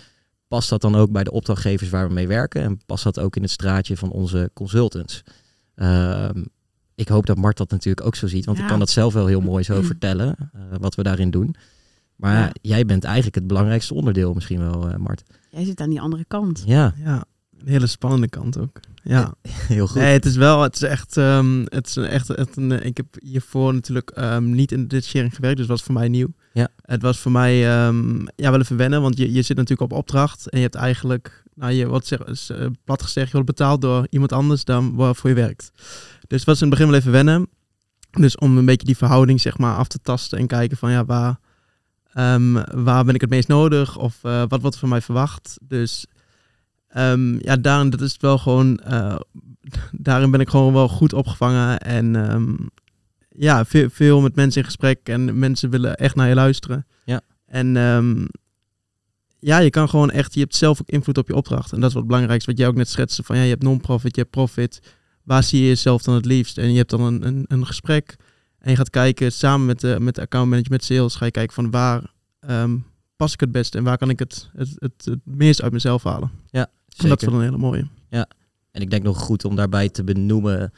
Past 0.48 0.70
dat 0.70 0.82
dan 0.82 0.96
ook 0.96 1.12
bij 1.12 1.24
de 1.24 1.32
opdrachtgevers 1.32 1.90
waar 1.90 2.08
we 2.08 2.14
mee 2.14 2.28
werken? 2.28 2.62
En 2.62 2.80
past 2.86 3.04
dat 3.04 3.20
ook 3.20 3.36
in 3.36 3.42
het 3.42 3.52
straatje 3.52 3.98
van 3.98 4.12
onze 4.12 4.50
consultants? 4.54 5.22
Ehm, 5.76 6.44
ik 6.96 7.08
hoop 7.08 7.26
dat 7.26 7.38
Mart 7.38 7.58
dat 7.58 7.70
natuurlijk 7.72 8.06
ook 8.08 8.16
zo 8.16 8.28
ziet. 8.28 8.46
Want 8.46 8.58
Ja. 8.58 8.64
ik 8.64 8.70
kan 8.70 8.80
dat 8.80 8.90
zelf 8.90 9.14
wel 9.14 9.26
heel 9.28 9.42
mooi 9.52 9.64
zo 9.64 9.82
vertellen. 9.82 10.36
eh, 10.54 10.62
wat 10.80 10.96
we 10.96 11.04
daarin 11.04 11.32
doen. 11.32 11.56
Maar 12.16 12.40
Ja. 12.40 12.52
jij 12.62 12.86
bent 12.86 13.04
eigenlijk 13.04 13.36
het 13.36 13.48
belangrijkste 13.48 13.94
onderdeel 13.94 14.34
misschien 14.34 14.60
wel, 14.60 14.90
eh, 14.90 14.96
Mart. 14.98 15.24
Jij 15.50 15.66
zit 15.66 15.80
aan 15.82 15.90
die 15.90 16.02
andere 16.02 16.26
kant. 16.28 16.64
Ja, 16.66 16.94
ja, 16.98 17.24
hele 17.72 17.88
spannende 17.88 18.30
kant 18.30 18.58
ook. 18.60 18.80
Ja. 19.04 19.34
heel 19.50 19.88
goed. 19.88 20.02
Nee, 20.02 20.14
het 20.14 20.26
is 20.26 20.36
wel, 20.36 20.62
het 20.62 20.76
is 20.76 20.82
echt, 20.82 21.18
ehm, 21.18 21.66
het 21.66 21.88
is 21.88 21.96
een 21.96 22.06
echt, 22.06 22.30
echt 22.30 22.58
een, 22.58 22.86
ik 22.86 22.98
heb 22.98 23.06
hiervoor 23.20 23.74
natuurlijk 23.74 24.10
ehm, 24.10 24.52
niet 24.52 24.72
in 24.72 24.82
de 24.82 24.88
detachering 24.88 25.36
gewerkt, 25.36 25.58
dus 25.58 25.68
dat 25.68 25.78
was 25.78 25.86
voor 25.86 25.96
mij 25.96 26.08
nieuw. 26.08 26.34
Ja. 26.54 26.68
Het 26.82 27.02
was 27.02 27.20
voor 27.20 27.32
mij 27.32 27.58
ja, 28.36 28.52
wel 28.52 28.60
even 28.60 28.78
wennen, 28.78 29.02
want 29.02 29.18
je, 29.18 29.32
je 29.32 29.42
zit 29.42 29.58
natuurlijk 29.58 29.92
op 29.92 29.98
opdracht 29.98 30.50
en 30.50 30.58
je 30.58 30.64
hebt 30.64 30.76
eigenlijk, 30.76 31.44
nou 31.54 31.72
je, 31.72 31.88
wat 31.88 32.08
zeg, 32.08 32.20
is, 32.20 32.50
eh, 32.50 32.66
plat 32.84 33.04
gezegd, 33.04 33.28
je 33.28 33.34
wordt 33.34 33.48
betaald 33.48 33.82
door 33.82 34.08
iemand 34.10 34.32
anders 34.32 34.64
dan 34.64 34.96
waarvoor 34.96 35.30
je 35.30 35.36
werkt. 35.36 35.72
Dus 36.28 36.40
het 36.40 36.46
was 36.46 36.62
in 36.62 36.68
het 36.68 36.78
begin 36.78 36.92
wel 36.92 37.00
even 37.00 37.12
wennen. 37.12 37.48
Dus 38.12 38.38
om 38.38 38.58
een 38.58 38.66
beetje 38.66 38.86
die 38.86 38.98
verhouding 38.98 39.42
zeg 39.42 39.58
maar 39.58 39.76
af 39.76 39.88
te 39.88 40.00
tasten 40.02 40.38
en 40.38 40.48
kijken 40.48 40.78
van 40.78 40.92
ja, 40.92 41.06
waar, 41.06 41.40
ehm, 42.14 42.54
waar 42.84 43.06
ben 43.06 43.16
ik 43.16 43.22
het 43.22 43.30
meest 43.30 43.48
nodig 43.48 43.98
of 43.98 44.20
eh, 44.22 44.44
wat 44.48 44.62
wordt 44.62 44.78
van 44.78 44.90
mij 44.90 45.02
verwacht. 45.02 45.58
Dus 45.62 46.06
ehm, 46.96 47.38
ja, 47.40 47.56
daarin 47.56 47.90
dat 47.90 48.02
is 48.02 48.18
wel 48.20 48.38
gewoon, 48.38 48.78
eh, 48.78 49.16
daarin 49.92 50.32
ben 50.32 50.40
ik 50.40 50.50
gewoon 50.50 50.74
wel 50.74 50.88
goed 50.88 51.14
opgevangen 51.14 51.80
en 51.80 52.16
ehm, 52.16 52.56
ja, 53.30 53.66
veel, 53.66 53.90
veel 53.90 54.22
met 54.22 54.36
mensen 54.36 54.62
in 54.62 54.68
gesprek 54.68 55.00
en 55.04 55.40
mensen 55.40 55.70
willen 55.70 55.96
echt 55.96 56.16
naar 56.16 56.28
je 56.28 56.36
luisteren. 56.36 56.86
Ja. 57.06 57.22
En 57.46 57.78
ehm, 57.78 58.26
ja, 59.40 59.58
je 59.58 59.70
kan 59.70 59.90
gewoon 59.90 60.12
echt, 60.12 60.34
je 60.34 60.40
hebt 60.40 60.56
zelf 60.56 60.82
ook 60.82 60.90
invloed 60.90 61.18
op 61.18 61.28
je 61.28 61.36
opdracht. 61.36 61.72
En 61.72 61.80
dat 61.80 61.88
is 61.88 61.94
wat 61.94 62.04
het 62.04 62.12
belangrijkste, 62.12 62.50
wat 62.50 62.60
jij 62.60 62.68
ook 62.68 62.76
net 62.76 62.90
schetste, 62.90 63.24
van 63.24 63.36
ja, 63.36 63.44
je 63.44 63.50
hebt 63.50 63.64
non-profit, 63.64 64.16
je 64.16 64.22
hebt 64.22 64.34
profit. 64.34 64.82
Waar 65.24 65.44
zie 65.44 65.62
je 65.62 65.68
jezelf 65.68 66.02
dan 66.04 66.16
het 66.16 66.26
liefst? 66.26 66.58
En 66.58 66.72
je 66.72 66.78
hebt 66.78 66.90
dan 66.90 67.02
een, 67.02 67.28
een, 67.28 67.46
een 67.48 67.66
gesprek 67.66 68.16
en 68.60 68.72
je 68.72 68.78
gaat 68.78 68.90
kijken 68.90 69.32
samen 69.32 69.66
met 69.66 69.80
de, 69.80 69.98
met 70.00 70.16
de 70.16 70.22
account 70.22 70.50
manager, 70.50 70.72
met 70.72 70.84
sales, 70.84 71.16
ga 71.16 71.26
je 71.26 71.32
kijken 71.32 71.54
van 71.54 71.72
waar 71.72 72.14
pas 73.16 73.34
ik 73.34 73.40
het 73.40 73.52
beste 73.52 73.78
en 73.78 73.84
waar 73.84 73.98
kan 73.98 74.10
ik 74.10 74.20
het, 74.20 74.50
het, 74.56 74.70
het, 74.76 75.06
het 75.06 75.20
meest 75.24 75.62
uit 75.62 75.72
mezelf 75.72 76.04
halen. 76.04 76.32
En 76.98 77.10
dat 77.10 77.22
is 77.22 77.28
wel 77.28 77.38
een 77.38 77.44
hele 77.44 77.58
mooie. 77.58 77.88
En 78.72 78.82
ik 78.82 78.90
denk 78.90 79.04
nog 79.04 79.18
goed 79.18 79.46
om 79.46 79.56
daarbij 79.56 79.90
te 79.90 80.04
benoemen 80.04 80.74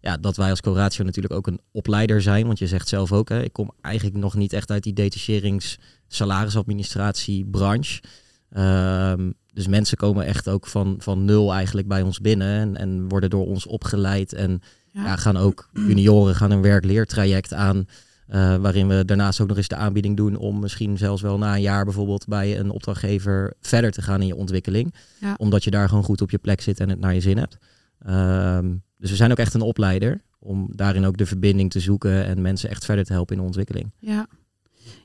ja, 0.00 0.16
dat 0.16 0.36
wij 0.36 0.50
als 0.50 0.60
Coratio 0.60 1.04
natuurlijk 1.04 1.34
ook 1.34 1.46
een 1.46 1.60
opleider 1.70 2.22
zijn. 2.22 2.46
Want 2.46 2.58
je 2.58 2.66
zegt 2.66 2.88
zelf 2.88 3.12
ook, 3.12 3.28
hè, 3.28 3.42
ik 3.42 3.52
kom 3.52 3.70
eigenlijk 3.80 4.16
nog 4.16 4.34
niet 4.34 4.52
echt 4.52 4.70
uit 4.70 4.82
die 4.82 4.92
detacherings 4.92 5.78
salarisadministratie 6.08 7.44
branche. 7.44 8.02
Ehm, 8.50 9.30
dus 9.52 9.66
mensen 9.66 9.96
komen 9.96 10.24
echt 10.26 10.48
ook 10.48 10.66
van, 10.66 10.94
van 10.98 11.24
nul 11.24 11.52
eigenlijk 11.52 11.88
bij 11.88 12.02
ons 12.02 12.20
binnen 12.20 12.60
en, 12.60 12.76
en 12.76 13.08
worden 13.08 13.30
door 13.30 13.46
ons 13.46 13.66
opgeleid. 13.66 14.32
En 14.32 14.62
Ja. 14.90 15.04
ja, 15.04 15.16
gaan 15.16 15.36
ook 15.36 15.68
junioren 15.72 16.34
gaan 16.34 16.50
een 16.50 16.62
werk-leertraject 16.62 17.54
aan. 17.54 17.86
Eh, 18.32 18.56
waarin 18.56 18.88
we 18.88 19.04
daarnaast 19.04 19.40
ook 19.40 19.48
nog 19.48 19.56
eens 19.56 19.68
de 19.68 19.76
aanbieding 19.76 20.16
doen 20.16 20.36
om 20.36 20.60
misschien 20.60 20.98
zelfs 20.98 21.22
wel 21.22 21.38
na 21.38 21.54
een 21.54 21.60
jaar 21.60 21.84
bijvoorbeeld 21.84 22.26
bij 22.26 22.58
een 22.58 22.70
opdrachtgever 22.70 23.54
verder 23.60 23.90
te 23.90 24.02
gaan 24.02 24.20
in 24.20 24.26
je 24.26 24.36
ontwikkeling. 24.36 24.94
Ja. 25.20 25.34
Omdat 25.36 25.64
je 25.64 25.70
daar 25.70 25.88
gewoon 25.88 26.04
goed 26.04 26.20
op 26.20 26.30
je 26.30 26.38
plek 26.38 26.60
zit 26.60 26.80
en 26.80 26.88
het 26.88 26.98
naar 26.98 27.14
je 27.14 27.20
zin 27.20 27.38
hebt. 27.38 27.58
Ehm, 27.98 28.74
dus 28.98 29.10
we 29.10 29.16
zijn 29.16 29.30
ook 29.30 29.38
echt 29.38 29.54
een 29.54 29.60
opleider 29.60 30.20
om 30.38 30.68
daarin 30.74 31.04
ook 31.04 31.16
de 31.16 31.26
verbinding 31.26 31.70
te 31.70 31.80
zoeken 31.80 32.24
en 32.24 32.42
mensen 32.42 32.70
echt 32.70 32.84
verder 32.84 33.04
te 33.04 33.12
helpen 33.12 33.34
in 33.34 33.40
de 33.40 33.46
ontwikkeling. 33.46 33.90
Ja. 33.98 34.26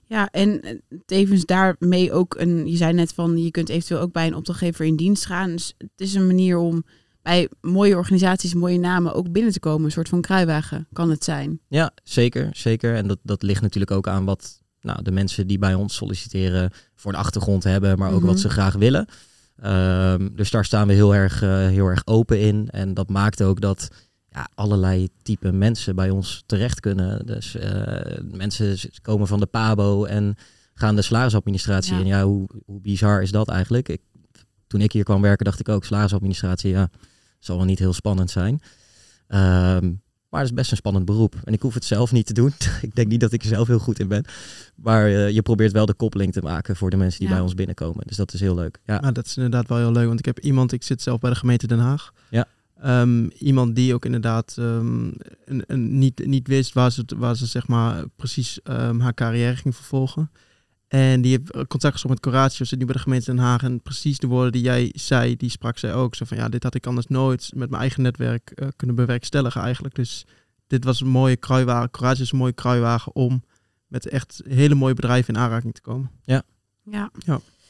Ja, 0.03 0.29
en 0.31 0.61
eh, 0.61 0.77
tevens 1.05 1.45
daarmee 1.45 2.11
ook 2.11 2.35
een, 2.35 2.67
je 2.67 2.77
zei 2.77 2.93
net 2.93 3.13
van, 3.13 3.43
je 3.43 3.51
kunt 3.51 3.69
eventueel 3.69 3.99
ook 3.99 4.11
bij 4.11 4.27
een 4.27 4.35
opdrachtgever 4.35 4.85
in 4.85 4.95
dienst 4.95 5.25
gaan. 5.25 5.51
Dus 5.51 5.75
het 5.77 5.89
is 5.95 6.13
een 6.13 6.27
manier 6.27 6.57
om 6.57 6.83
bij 7.27 7.49
mooie 7.61 7.95
organisaties, 7.95 8.53
mooie 8.53 8.79
namen 8.79 9.13
ook 9.13 9.31
binnen 9.31 9.51
te 9.51 9.59
komen. 9.59 9.85
Een 9.85 9.91
soort 9.91 10.09
van 10.09 10.21
kruiwagen 10.21 10.87
kan 10.93 11.09
het 11.09 11.23
zijn. 11.23 11.59
Ja, 11.67 11.91
zeker, 12.03 12.49
zeker. 12.51 12.95
En 12.95 13.07
dat, 13.07 13.19
dat 13.23 13.43
ligt 13.43 13.61
natuurlijk 13.61 13.91
ook 13.91 14.07
aan 14.07 14.25
wat 14.25 14.61
nou, 14.81 15.03
de 15.03 15.11
mensen 15.11 15.47
die 15.47 15.59
bij 15.59 15.73
ons 15.73 15.95
solliciteren 15.95 16.71
voor 16.95 17.11
de 17.11 17.17
achtergrond 17.17 17.63
hebben, 17.63 17.97
maar 17.97 18.11
ook 18.11 18.19
Mhm. 18.19 18.27
wat 18.27 18.39
ze 18.39 18.49
graag 18.49 18.73
willen. 18.75 19.05
Ehm, 19.61 20.29
dus 20.35 20.51
daar 20.51 20.65
staan 20.65 20.87
we 20.87 20.93
heel 20.93 21.15
erg, 21.15 21.41
eh, 21.41 21.49
heel 21.49 21.87
erg 21.87 22.01
open 22.05 22.39
in. 22.39 22.69
En 22.69 22.93
dat 22.93 23.09
maakt 23.09 23.43
ook 23.43 23.61
dat 23.61 23.87
ja, 24.29 24.47
allerlei 24.55 25.07
type 25.23 25.51
mensen 25.51 25.95
bij 25.95 26.09
ons 26.09 26.43
terecht 26.45 26.79
kunnen. 26.79 27.25
Dus 27.25 27.55
eh, 27.55 28.17
mensen 28.31 28.77
komen 29.01 29.27
van 29.27 29.39
de 29.39 29.45
PABO 29.45 30.05
en 30.05 30.35
gaan 30.73 30.95
de 30.95 31.01
salarisadministratie. 31.01 31.93
Ja. 31.93 31.99
En 31.99 32.05
ja, 32.05 32.23
hoe, 32.23 32.47
hoe 32.65 32.81
bizar 32.81 33.21
is 33.21 33.31
dat 33.31 33.49
eigenlijk? 33.49 33.89
Ik, 33.89 34.01
toen 34.67 34.81
ik 34.81 34.91
hier 34.91 35.03
kwam 35.03 35.21
werken, 35.21 35.45
dacht 35.45 35.59
ik 35.59 35.69
ook, 35.69 35.85
salarisadministratie, 35.85 36.69
ja, 36.69 36.89
zal 37.39 37.57
wel 37.57 37.65
niet 37.65 37.79
heel 37.79 37.93
spannend 37.93 38.29
zijn. 38.31 38.61
Ehm, 39.27 39.91
Maar 40.29 40.39
het 40.41 40.49
is 40.49 40.55
best 40.55 40.71
een 40.71 40.77
spannend 40.77 41.05
beroep. 41.05 41.35
En 41.43 41.53
ik 41.53 41.61
hoef 41.61 41.73
het 41.73 41.85
zelf 41.85 42.11
niet 42.11 42.25
te 42.25 42.33
doen. 42.33 42.53
ik 42.81 42.95
denk 42.95 43.07
niet 43.07 43.19
dat 43.19 43.31
ik 43.31 43.41
er 43.41 43.47
zelf 43.47 43.67
heel 43.67 43.79
goed 43.79 43.99
in 43.99 44.07
ben. 44.07 44.25
Maar 44.75 45.05
eh, 45.05 45.29
je 45.29 45.41
probeert 45.41 45.71
wel 45.71 45.85
de 45.85 45.93
koppeling 45.93 46.33
te 46.33 46.41
maken 46.41 46.75
voor 46.75 46.89
de 46.89 46.97
mensen 46.97 47.19
die 47.19 47.27
Ja. 47.29 47.33
bij 47.33 47.43
ons 47.43 47.53
binnenkomen. 47.53 48.07
Dus 48.07 48.17
dat 48.17 48.33
is 48.33 48.39
heel 48.39 48.55
leuk. 48.55 48.79
Ja, 48.85 48.99
Nou, 48.99 49.13
dat 49.13 49.25
is 49.25 49.35
inderdaad 49.35 49.67
wel 49.67 49.77
heel 49.77 49.91
leuk, 49.91 50.07
want 50.07 50.19
ik 50.19 50.25
heb 50.25 50.39
iemand, 50.39 50.71
ik 50.71 50.83
zit 50.83 51.01
zelf 51.01 51.19
bij 51.19 51.29
de 51.29 51.35
gemeente 51.35 51.67
Den 51.67 51.79
Haag. 51.79 52.13
Ja. 52.29 52.45
Ehm, 52.81 53.25
iemand 53.27 53.75
die 53.75 53.93
ook 53.93 54.05
inderdaad 54.05 54.55
ehm, 54.59 55.05
een, 55.45 55.63
een, 55.67 55.97
niet, 55.97 56.25
niet 56.25 56.47
wist 56.47 56.73
waar 56.73 56.91
ze, 56.91 57.03
waar 57.15 57.35
ze 57.35 57.45
zeg 57.45 57.67
maar 57.67 58.03
precies 58.15 58.61
ehm, 58.63 58.99
haar 58.99 59.13
carrière 59.13 59.55
ging 59.55 59.75
vervolgen. 59.75 60.31
En 60.87 61.21
die 61.21 61.31
heeft 61.31 61.67
contact 61.67 61.93
gezocht 61.93 62.13
met 62.13 62.19
Coratio, 62.19 62.65
zit 62.65 62.79
nu 62.79 62.85
bij 62.85 62.93
de 62.93 63.01
gemeente 63.01 63.25
Den 63.25 63.37
Haag. 63.37 63.63
En 63.63 63.81
precies 63.81 64.17
de 64.17 64.27
woorden 64.27 64.51
die 64.51 64.61
jij 64.61 64.91
zei, 64.95 65.35
die 65.35 65.49
sprak 65.49 65.77
zij 65.77 65.93
ook. 65.93 66.15
Zo 66.15 66.25
van, 66.25 66.37
ja, 66.37 66.49
dit 66.49 66.63
had 66.63 66.75
ik 66.75 66.87
anders 66.87 67.07
nooit 67.07 67.49
met 67.55 67.69
mijn 67.69 67.81
eigen 67.81 68.01
netwerk 68.01 68.51
eh, 68.51 68.67
kunnen 68.75 68.95
bewerkstelligen 68.95 69.61
eigenlijk. 69.61 69.95
Dus 69.95 70.25
dit 70.67 70.83
was 70.83 71.01
een 71.01 71.07
mooie 71.07 71.35
kruiwagen. 71.35 71.91
Coratio 71.91 72.23
is 72.23 72.31
een 72.31 72.37
mooie 72.37 72.53
kruiwagen 72.53 73.15
om 73.15 73.43
met 73.87 74.07
echt 74.07 74.41
hele 74.47 74.75
mooie 74.75 74.93
bedrijven 74.93 75.33
in 75.33 75.39
aanraking 75.39 75.73
te 75.73 75.81
komen. 75.81 76.11
Ja. 76.23 76.43
Ja. 76.83 77.11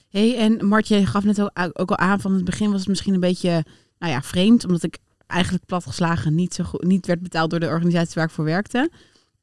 Hey, 0.09 0.37
en 0.37 0.67
Mart, 0.67 0.87
je 0.87 1.05
gaf 1.05 1.23
net 1.23 1.41
ook, 1.41 1.51
ook 1.73 1.89
al 1.89 1.97
aan 1.97 2.19
van 2.19 2.33
het 2.33 2.45
begin 2.45 2.71
was 2.71 2.79
het 2.79 2.89
misschien 2.89 3.13
een 3.13 3.19
beetje, 3.19 3.65
nou 3.99 4.11
ja, 4.11 4.21
vreemd, 4.21 4.65
omdat 4.65 4.83
ik 4.83 4.97
eigenlijk 5.27 5.65
platgeslagen 5.65 6.35
niet 6.35 6.53
zo 6.53 6.63
goed, 6.63 6.83
niet 6.83 7.05
werd 7.05 7.21
betaald 7.21 7.49
door 7.49 7.59
de 7.59 7.67
organisatie 7.67 8.13
waar 8.13 8.25
ik 8.25 8.31
voor 8.31 8.45
werkte. 8.45 8.89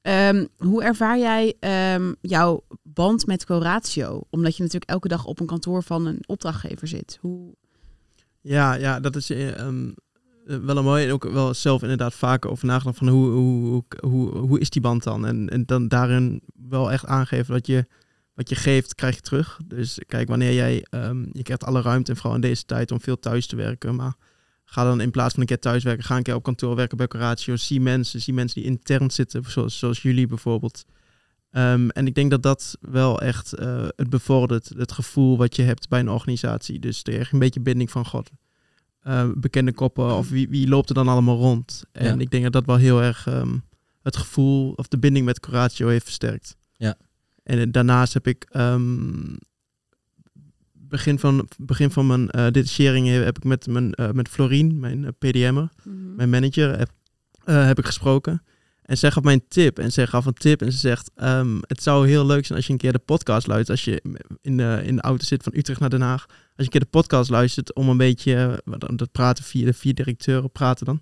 Ehm, 0.05 0.47
hoe 0.57 0.83
ervaar 0.83 1.19
jij 1.19 1.55
ehm, 1.61 2.13
jouw 2.21 2.65
band 2.83 3.27
met 3.27 3.47
Coratio? 3.47 4.21
Omdat 4.31 4.57
je 4.57 4.63
natuurlijk 4.63 4.91
elke 4.91 5.09
dag 5.09 5.25
op 5.25 5.41
een 5.41 5.47
kantoor 5.47 5.83
van 5.83 6.07
een 6.07 6.23
opdrachtgever 6.27 6.89
zit. 6.89 7.19
Hoe... 7.21 7.55
Ja, 8.41 8.75
ja, 8.75 9.01
dat 9.01 9.17
is 9.17 9.31
eh, 9.31 9.59
ehm, 9.59 9.91
eh, 10.47 10.57
wel 10.57 10.77
een 10.77 10.85
mooie. 10.85 11.07
En 11.07 11.13
ook 11.13 11.25
wel 11.25 11.55
zelf 11.55 11.83
inderdaad 11.83 12.15
vaker 12.15 12.51
over 12.51 12.67
nagedacht 12.67 12.99
van 12.99 13.09
hoe, 13.09 13.31
hoe, 13.31 13.85
hoe, 14.01 14.37
hoe, 14.39 14.61
is 14.61 14.71
die 14.71 14.83
band 14.83 15.03
dan? 15.03 15.27
En, 15.27 15.49
en 15.49 15.65
dan 15.65 15.89
daarin 15.89 16.43
wel 16.69 16.93
echt 16.93 17.07
aangeven 17.07 17.55
dat 17.55 17.67
je 17.67 17.87
wat 18.35 18.49
je 18.49 18.55
geeft, 18.55 18.95
krijg 18.95 19.15
je 19.15 19.21
terug. 19.21 19.61
Dus 19.65 20.01
kijk, 20.07 20.29
wanneer 20.29 20.55
jij, 20.55 20.87
je 21.33 21.43
krijgt 21.43 21.65
alle 21.65 21.83
ruimte 21.83 22.11
en 22.11 22.17
vooral 22.17 22.35
in 22.35 22.41
deze 22.41 22.65
tijd 22.65 22.91
om 22.91 23.01
veel 23.01 23.19
thuis 23.19 23.47
te 23.47 23.57
werken. 23.57 23.95
Maar 23.95 24.15
ga 24.75 24.85
dan 24.85 25.01
in 25.01 25.11
plaats 25.11 25.33
van 25.33 25.41
een 25.43 25.49
keer 25.49 25.59
thuis 25.59 25.83
werken, 25.85 26.05
ga 26.05 26.17
een 26.17 26.23
keer 26.23 26.35
op 26.35 26.43
kantoor 26.43 26.77
werken 26.77 26.97
bij 26.97 27.07
Coratio. 27.09 27.57
Zie 27.57 27.81
mensen, 27.81 28.21
zie 28.21 28.35
mensen 28.35 28.61
die 28.63 28.71
intern 28.71 29.11
zitten, 29.11 29.45
zoals, 29.47 29.79
zoals 29.79 30.03
jullie 30.03 30.27
bijvoorbeeld. 30.27 30.85
Ehm, 31.51 31.89
en 31.89 32.07
ik 32.07 32.15
denk 32.15 32.31
dat 32.31 32.43
dat 32.43 32.77
wel 32.81 33.21
echt 33.21 33.53
eh, 33.53 33.87
het 33.97 34.11
bevordert, 34.11 34.69
het 34.77 34.93
gevoel 34.93 35.37
wat 35.37 35.57
je 35.57 35.63
hebt 35.63 35.89
bij 35.89 36.01
een 36.01 36.09
organisatie. 36.11 36.79
Dus 36.79 37.01
er 37.03 37.21
is 37.21 37.33
een 37.33 37.39
beetje 37.39 37.61
binding 37.61 37.91
van 37.91 38.07
God. 38.07 38.31
eh, 39.01 39.29
bekende 39.37 39.73
koppen 39.73 40.17
of 40.17 40.29
wie, 40.29 40.49
wie 40.49 40.69
loopt 40.69 40.89
er 40.89 40.95
dan 40.95 41.09
allemaal 41.09 41.37
rond. 41.37 41.83
En 41.93 42.05
Ja. 42.15 42.21
ik 42.21 42.31
denk 42.31 42.43
dat 42.43 42.53
dat 42.53 42.65
wel 42.67 42.77
heel 42.77 43.03
erg 43.03 43.27
ehm, 43.27 43.59
het 44.03 44.17
gevoel 44.17 44.73
of 44.73 44.89
de 44.89 44.99
binding 44.99 45.25
met 45.25 45.41
Coratio 45.41 45.89
heeft 45.89 46.05
versterkt. 46.05 46.57
Ja. 46.77 46.97
En 47.43 47.59
eh, 47.59 47.67
daarnaast 47.71 48.15
heb 48.15 48.27
ik 48.27 48.47
ehm, 48.51 49.35
begin 50.97 51.19
van, 51.19 51.49
begin 51.59 51.91
van 51.91 52.07
mijn 52.07 52.31
eh 52.31 52.51
detachering 52.51 53.09
heb 53.09 53.37
ik 53.37 53.45
met, 53.45 53.67
mijn, 53.67 53.93
eh, 53.93 54.11
met 54.11 54.29
Florien, 54.29 54.79
mijn 54.79 55.05
eh, 55.05 55.11
PDM'er, 55.19 55.69
mijn 56.17 56.31
manager, 56.31 56.79
heb, 56.79 56.91
heb 57.45 57.79
ik 57.79 57.87
gesproken. 57.87 58.43
En 58.83 58.99
zij 58.99 59.11
gaf 59.11 59.23
mij 59.23 59.33
een 59.33 59.49
tip. 59.49 59.79
En 59.79 59.93
zij 59.93 60.07
gaf 60.07 60.25
een 60.27 60.35
tip 60.35 60.63
en 60.63 60.73
ze 60.73 60.79
zegt... 60.79 61.11
ehm, 61.15 61.59
het 61.61 61.83
zou 61.83 62.09
heel 62.09 62.27
leuk 62.27 62.47
zijn 62.47 62.59
als 62.59 62.67
je 62.67 62.73
een 62.73 62.79
keer 62.79 62.93
de 62.93 62.99
podcast 62.99 63.47
luistert. 63.47 63.71
Als 63.71 63.85
je 63.85 64.03
in 64.41 64.57
de, 64.57 64.83
in 64.85 64.97
de 64.97 65.03
auto 65.03 65.25
zit 65.25 65.43
van 65.43 65.53
Utrecht 65.57 65.81
naar 65.81 65.91
Den 65.91 66.01
Haag. 66.01 66.27
Als 66.27 66.37
je 66.57 66.63
een 66.63 66.69
keer 66.69 66.81
de 66.81 66.87
podcast 66.87 67.31
luistert 67.31 67.75
om 67.75 67.89
een 67.89 67.97
beetje... 67.97 68.63
dat 68.95 69.13
praten 69.13 69.45
via 69.45 69.65
de 69.65 69.73
vier 69.73 69.95
directeuren 69.95 70.51
praten 70.51 70.87
dan. 70.87 71.01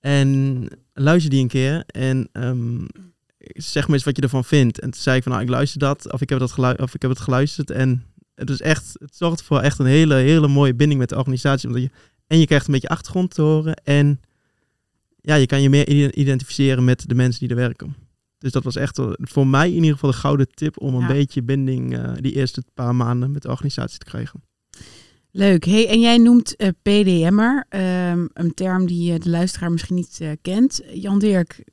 En 0.00 0.68
luister 0.92 1.30
die 1.30 1.42
een 1.42 1.48
keer. 1.48 1.84
En 1.86 2.28
ehm, 2.32 2.84
zeg 3.38 3.88
me 3.88 3.94
eens 3.94 4.04
wat 4.04 4.16
je 4.16 4.22
ervan 4.22 4.44
vindt. 4.44 4.80
En 4.80 4.90
toen 4.90 5.00
zei 5.00 5.16
ik 5.16 5.22
van 5.22 5.32
nou, 5.32 5.44
ik 5.44 5.50
luister 5.50 5.78
dat. 5.78 6.12
Of 6.12 6.20
ik 6.20 6.28
heb, 6.28 6.38
dat 6.38 6.52
gelu- 6.52 6.82
of 6.82 6.94
ik 6.94 7.02
heb 7.02 7.10
het 7.10 7.20
geluisterd. 7.20 7.70
En 7.70 8.04
het 8.36 8.50
is 8.50 8.60
echt... 8.60 8.96
Het 8.98 9.16
zorgt 9.16 9.42
voor 9.42 9.60
echt 9.60 9.78
een 9.78 9.86
hele, 9.86 10.14
hele 10.14 10.48
mooie 10.48 10.74
binding 10.74 11.00
met 11.00 11.08
de 11.08 11.16
organisatie. 11.16 11.68
Omdat 11.68 11.82
je, 11.82 11.90
en 12.26 12.38
je 12.38 12.46
krijgt 12.46 12.66
een 12.66 12.72
beetje 12.72 12.88
achtergrond 12.88 13.34
te 13.34 13.42
horen. 13.42 13.74
En 13.74 14.20
ja, 15.20 15.34
je 15.34 15.46
kan 15.46 15.62
je 15.62 15.70
meer 15.70 15.88
ide- 15.88 16.12
identificeren 16.14 16.84
met 16.84 17.08
de 17.08 17.14
mensen 17.14 17.40
die 17.40 17.48
er 17.48 17.56
werken. 17.62 17.94
Dus 18.38 18.52
dat 18.52 18.64
was 18.64 18.76
echt 18.76 19.00
voor 19.16 19.46
mij 19.46 19.68
in 19.68 19.74
ieder 19.74 19.92
geval 19.92 20.10
een 20.10 20.16
gouden 20.16 20.48
tip 20.54 20.80
om 20.80 20.94
een 20.94 21.00
Ja. 21.00 21.06
beetje 21.06 21.42
binding 21.42 21.96
eh, 21.98 22.12
die 22.20 22.32
eerste 22.32 22.62
paar 22.74 22.94
maanden 22.94 23.30
met 23.30 23.42
de 23.42 23.48
organisatie 23.48 23.98
te 23.98 24.04
krijgen. 24.04 24.42
Leuk. 25.30 25.64
Hey, 25.64 25.88
en 25.88 26.00
jij 26.00 26.18
noemt 26.18 26.56
eh, 26.56 26.68
PDM'er, 26.82 27.64
ehm, 27.68 28.26
een 28.32 28.54
term 28.54 28.86
die 28.86 29.12
eh, 29.12 29.20
de 29.20 29.30
luisteraar 29.30 29.70
misschien 29.72 29.96
niet 29.96 30.20
kent. 30.42 30.80
Jan 30.92 31.18
Dirk, 31.18 31.64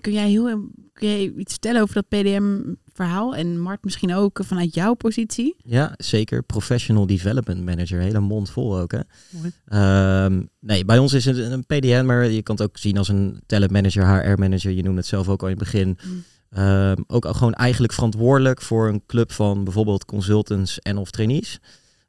kun 0.00 0.12
jij, 0.12 0.28
heel, 0.30 0.68
kun 0.92 1.08
jij 1.08 1.32
iets 1.36 1.50
vertellen 1.52 1.82
over 1.82 1.94
dat 1.94 2.08
PDM-verhaal? 2.98 3.34
En 3.34 3.60
Mart 3.60 3.84
misschien 3.84 4.14
ook 4.14 4.40
vanuit 4.44 4.74
jouw 4.74 4.94
positie? 4.94 5.56
Ja, 5.64 5.94
zeker. 5.96 6.42
Professional 6.42 7.06
Development 7.06 7.64
Manager. 7.64 8.00
Hele 8.00 8.20
mond 8.20 8.50
vol 8.50 8.78
ook, 8.78 8.92
hè? 8.92 9.00
Ehm, 9.66 10.42
nee, 10.60 10.84
bij 10.84 10.98
ons 10.98 11.12
is 11.12 11.24
het 11.24 11.36
een 11.36 11.66
PDM, 11.66 12.04
maar 12.06 12.30
je 12.30 12.42
kan 12.42 12.54
het 12.56 12.64
ook 12.64 12.78
zien 12.78 12.98
als 12.98 13.08
een 13.08 13.40
talent 13.46 13.70
manager, 13.70 14.06
HR 14.06 14.38
manager. 14.38 14.70
Je 14.70 14.82
noemde 14.82 14.98
het 14.98 15.08
zelf 15.08 15.28
ook 15.28 15.42
al 15.42 15.48
in 15.48 15.54
het 15.54 15.64
begin. 15.64 15.98
Mm. 16.04 16.24
Ehm, 16.50 16.96
ook 17.06 17.24
al 17.24 17.34
gewoon 17.34 17.54
eigenlijk 17.54 17.92
verantwoordelijk 17.92 18.62
voor 18.62 18.88
een 18.88 19.02
club 19.06 19.32
van 19.32 19.64
bijvoorbeeld 19.64 20.04
consultants 20.04 20.78
en 20.78 20.96
of 20.96 21.10
trainees. 21.10 21.60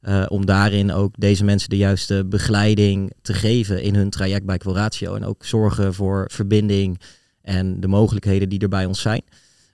Eh, 0.01 0.25
om 0.27 0.45
daarin 0.45 0.91
ook 0.91 1.13
deze 1.17 1.43
mensen 1.43 1.69
de 1.69 1.77
juiste 1.77 2.25
begeleiding 2.25 3.13
te 3.21 3.33
geven 3.33 3.81
in 3.81 3.95
hun 3.95 4.09
traject 4.09 4.45
bij 4.45 4.57
Quoratio. 4.57 5.15
En 5.15 5.25
ook 5.25 5.45
zorgen 5.45 5.93
voor 5.93 6.29
verbinding 6.31 6.99
en 7.41 7.79
de 7.79 7.87
mogelijkheden 7.87 8.49
die 8.49 8.59
er 8.59 8.69
bij 8.69 8.85
ons 8.85 9.01
zijn. 9.01 9.21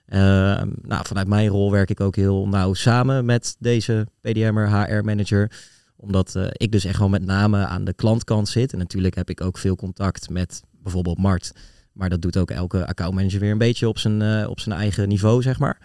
Ehm, 0.06 0.68
nou, 0.82 1.06
vanuit 1.06 1.28
mijn 1.28 1.48
rol 1.48 1.70
werk 1.70 1.90
ik 1.90 2.00
ook 2.00 2.16
heel 2.16 2.48
nauw 2.48 2.74
samen 2.74 3.24
met 3.24 3.56
deze 3.58 4.06
PDM'er, 4.20 4.80
HR-manager. 4.80 5.50
Omdat 5.96 6.34
eh, 6.34 6.46
ik 6.52 6.72
dus 6.72 6.84
echt 6.84 6.98
wel 6.98 7.08
met 7.08 7.24
name 7.24 7.66
aan 7.66 7.84
de 7.84 7.92
klantkant 7.92 8.48
zit. 8.48 8.72
En 8.72 8.78
natuurlijk 8.78 9.14
heb 9.14 9.30
ik 9.30 9.40
ook 9.40 9.58
veel 9.58 9.76
contact 9.76 10.30
met 10.30 10.62
bijvoorbeeld 10.82 11.18
Mart. 11.18 11.52
Maar 11.92 12.08
dat 12.08 12.22
doet 12.22 12.36
ook 12.36 12.50
elke 12.50 12.86
accountmanager 12.86 13.40
weer 13.40 13.50
een 13.50 13.58
beetje 13.58 13.88
op 13.88 13.98
zijn, 13.98 14.22
eh, 14.22 14.48
op 14.48 14.60
zijn 14.60 14.78
eigen 14.78 15.08
niveau, 15.08 15.42
zeg 15.42 15.58
maar. 15.58 15.78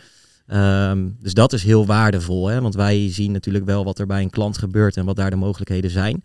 Ehm, 0.48 1.10
dus 1.20 1.34
dat 1.34 1.54
is 1.54 1.64
heel 1.64 1.86
waardevol, 1.86 2.48
hè? 2.48 2.62
want 2.62 2.76
wij 2.76 3.12
zien 3.12 3.32
natuurlijk 3.32 3.66
wel 3.66 3.84
wat 3.84 4.00
er 4.00 4.06
bij 4.06 4.22
een 4.22 4.30
klant 4.30 4.58
gebeurt 4.58 4.98
en 4.98 5.06
wat 5.06 5.16
daar 5.16 5.30
de 5.30 5.36
mogelijkheden 5.36 5.92
zijn. 5.92 6.24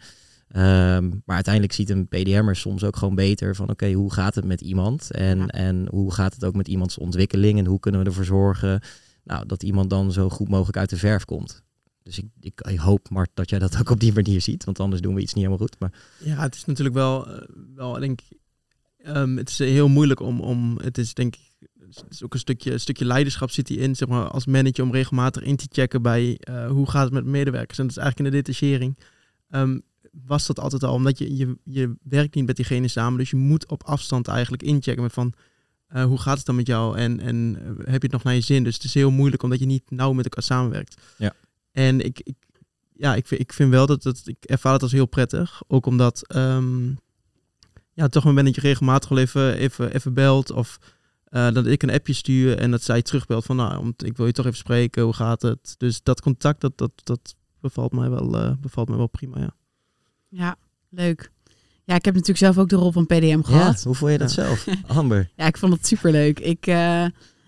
Ehm, 0.49 1.09
maar 1.25 1.35
uiteindelijk 1.35 1.75
ziet 1.75 1.91
een 1.91 2.09
PDM'er 2.09 2.57
soms 2.57 2.85
ook 2.85 2.97
gewoon 2.97 3.15
beter 3.15 3.55
van 3.57 3.71
oké, 3.71 3.93
hoe 3.93 4.13
gaat 4.13 4.35
het 4.35 4.45
met 4.45 4.61
iemand? 4.61 5.11
En, 5.11 5.39
Ja. 5.39 5.47
en 5.47 5.87
hoe 5.91 6.13
gaat 6.13 6.35
het 6.35 6.45
ook 6.45 6.55
met 6.55 6.69
iemands 6.69 6.99
ontwikkeling? 6.99 7.59
En 7.59 7.67
hoe 7.67 7.81
kunnen 7.81 8.01
we 8.01 8.07
ervoor 8.07 8.25
zorgen 8.25 8.81
nou, 9.25 9.47
dat 9.47 9.63
iemand 9.63 9.91
dan 9.91 10.13
zo 10.13 10.29
goed 10.29 10.49
mogelijk 10.49 10.77
uit 10.77 10.91
de 10.91 10.97
verf 10.97 11.25
komt? 11.25 11.63
Dus 12.03 12.19
ik, 12.19 12.27
ik, 12.41 12.61
ik 12.61 12.79
hoop, 12.79 13.11
Mart, 13.11 13.31
dat 13.35 13.51
jij 13.51 13.59
dat 13.59 13.79
ook 13.79 13.91
op 13.91 14.01
die 14.01 14.13
manier 14.13 14.41
ziet. 14.41 14.65
Want 14.65 14.81
anders 14.81 15.03
doen 15.03 15.15
we 15.15 15.21
iets 15.21 15.35
niet 15.35 15.45
helemaal 15.45 15.67
goed. 15.67 15.79
Maar 15.79 15.93
Ja, 16.19 16.41
het 16.43 16.55
is 16.55 16.65
natuurlijk 16.65 16.97
wel, 16.97 17.29
eh, 17.29 17.43
wel 17.75 17.93
denk 17.93 18.21
ik, 18.21 18.39
ehm, 18.99 19.37
het 19.37 19.49
is 19.49 19.59
heel 19.59 19.89
moeilijk 19.89 20.21
om, 20.21 20.41
om 20.41 20.79
het 20.83 20.99
is 20.99 21.15
denk 21.15 21.35
ik, 21.37 21.69
het 21.81 22.05
is 22.09 22.25
ook 22.25 22.33
een 22.35 22.39
stukje, 22.39 22.73
een 22.73 22.81
stukje 22.81 23.05
leiderschap 23.05 23.51
zit 23.51 23.69
hierin, 23.69 23.97
zeg 23.97 24.09
maar, 24.09 24.29
als 24.29 24.47
manager 24.47 24.85
om 24.85 24.93
regelmatig 24.93 25.43
in 25.43 25.57
te 25.57 25.67
checken 25.71 26.03
bij 26.03 26.37
eh, 26.41 26.69
hoe 26.71 26.91
gaat 26.91 27.05
het 27.05 27.13
met 27.13 27.25
medewerkers. 27.25 27.79
En 27.79 27.87
dat 27.87 27.97
is 27.97 28.03
eigenlijk 28.03 28.35
in 28.35 28.37
de 28.39 28.43
detachering. 28.43 28.99
ehm, 29.51 29.79
was 30.25 30.47
dat 30.47 30.61
altijd 30.61 30.85
al, 30.85 30.93
omdat 30.95 31.19
je, 31.19 31.37
je, 31.37 31.57
je 31.65 31.95
werkt 32.03 32.35
niet 32.35 32.47
met 32.47 32.57
diegene 32.57 32.89
samen, 32.89 33.19
dus 33.19 33.31
je 33.31 33.37
moet 33.37 33.69
op 33.69 33.83
afstand 33.83 34.29
eigenlijk 34.29 34.63
inchecken 34.63 35.03
met 35.03 35.13
van, 35.13 35.33
eh, 35.87 36.05
hoe 36.05 36.19
gaat 36.19 36.37
het 36.37 36.47
dan 36.47 36.55
met 36.57 36.67
jou 36.67 36.97
en, 36.99 37.21
en 37.21 37.57
eh, 37.61 37.67
heb 37.67 37.87
je 38.03 38.09
het 38.09 38.13
nog 38.13 38.23
naar 38.23 38.35
je 38.35 38.41
zin? 38.41 38.65
Dus 38.65 38.75
het 38.75 38.85
is 38.85 38.95
heel 38.95 39.11
moeilijk 39.11 39.43
omdat 39.43 39.59
je 39.59 39.67
niet 39.67 39.91
nauw 39.91 40.13
met 40.13 40.25
elkaar 40.25 40.43
samenwerkt. 40.43 41.01
Ja. 41.19 41.33
En 41.73 42.01
ik, 42.01 42.21
ik, 42.21 42.35
ja, 42.93 43.15
ik, 43.15 43.27
vind- 43.27 43.41
ik 43.41 43.53
vind 43.53 43.71
wel 43.71 43.87
dat 43.87 44.05
het, 44.05 44.23
ik 44.27 44.45
ervaar 44.45 44.73
het 44.73 44.83
als 44.83 44.93
heel 44.93 45.07
prettig. 45.07 45.63
Ook 45.67 45.87
omdat, 45.87 46.27
ehm, 46.27 46.89
ja, 47.93 48.09
toch 48.09 48.23
mijn 48.23 48.35
manager 48.37 48.63
regelmatig 48.63 49.09
wel 49.09 49.19
even, 49.19 49.55
even, 49.57 49.95
even 49.95 50.15
belt. 50.15 50.51
Of 50.51 50.79
eh, 51.25 51.51
dat 51.53 51.67
ik 51.67 51.83
een 51.83 51.91
appje 51.91 52.13
stuur 52.13 52.59
en 52.59 52.71
dat 52.71 52.83
zij 52.83 53.03
terugbelt 53.03 53.45
van, 53.45 53.57
nou, 53.57 53.93
ik 53.97 54.17
wil 54.17 54.27
je 54.27 54.33
toch 54.33 54.47
even 54.47 54.59
spreken, 54.59 55.03
hoe 55.03 55.13
gaat 55.13 55.43
het? 55.43 55.75
Dus 55.79 56.03
dat 56.03 56.21
contact, 56.21 56.61
dat, 56.61 56.79
dat, 56.79 56.93
dat 57.05 57.35
bevalt 57.61 57.93
mij 57.93 58.11
wel, 58.11 58.57
bevalt 58.61 58.89
mij 58.89 58.97
wel 58.99 59.07
prima, 59.09 59.39
ja. 59.41 59.55
Ja, 60.29 60.57
leuk. 60.91 61.31
Ja, 61.85 61.95
ik 61.95 62.05
heb 62.05 62.15
natuurlijk 62.15 62.45
zelf 62.45 62.59
ook 62.59 62.69
de 62.69 62.77
rol 62.77 62.93
van 62.93 63.07
PDM 63.07 63.27
ja, 63.27 63.43
gehad. 63.43 63.83
hoe 63.83 63.95
vond 63.95 64.13
je 64.13 64.19
dat 64.19 64.33
zelf, 64.33 64.67
Amber? 64.87 65.31
Ja, 65.37 65.47
ik 65.47 65.57
vond 65.57 65.73
het 65.73 65.87
superleuk. 65.87 66.41
Ik, 66.41 66.67
eh, 66.67 67.05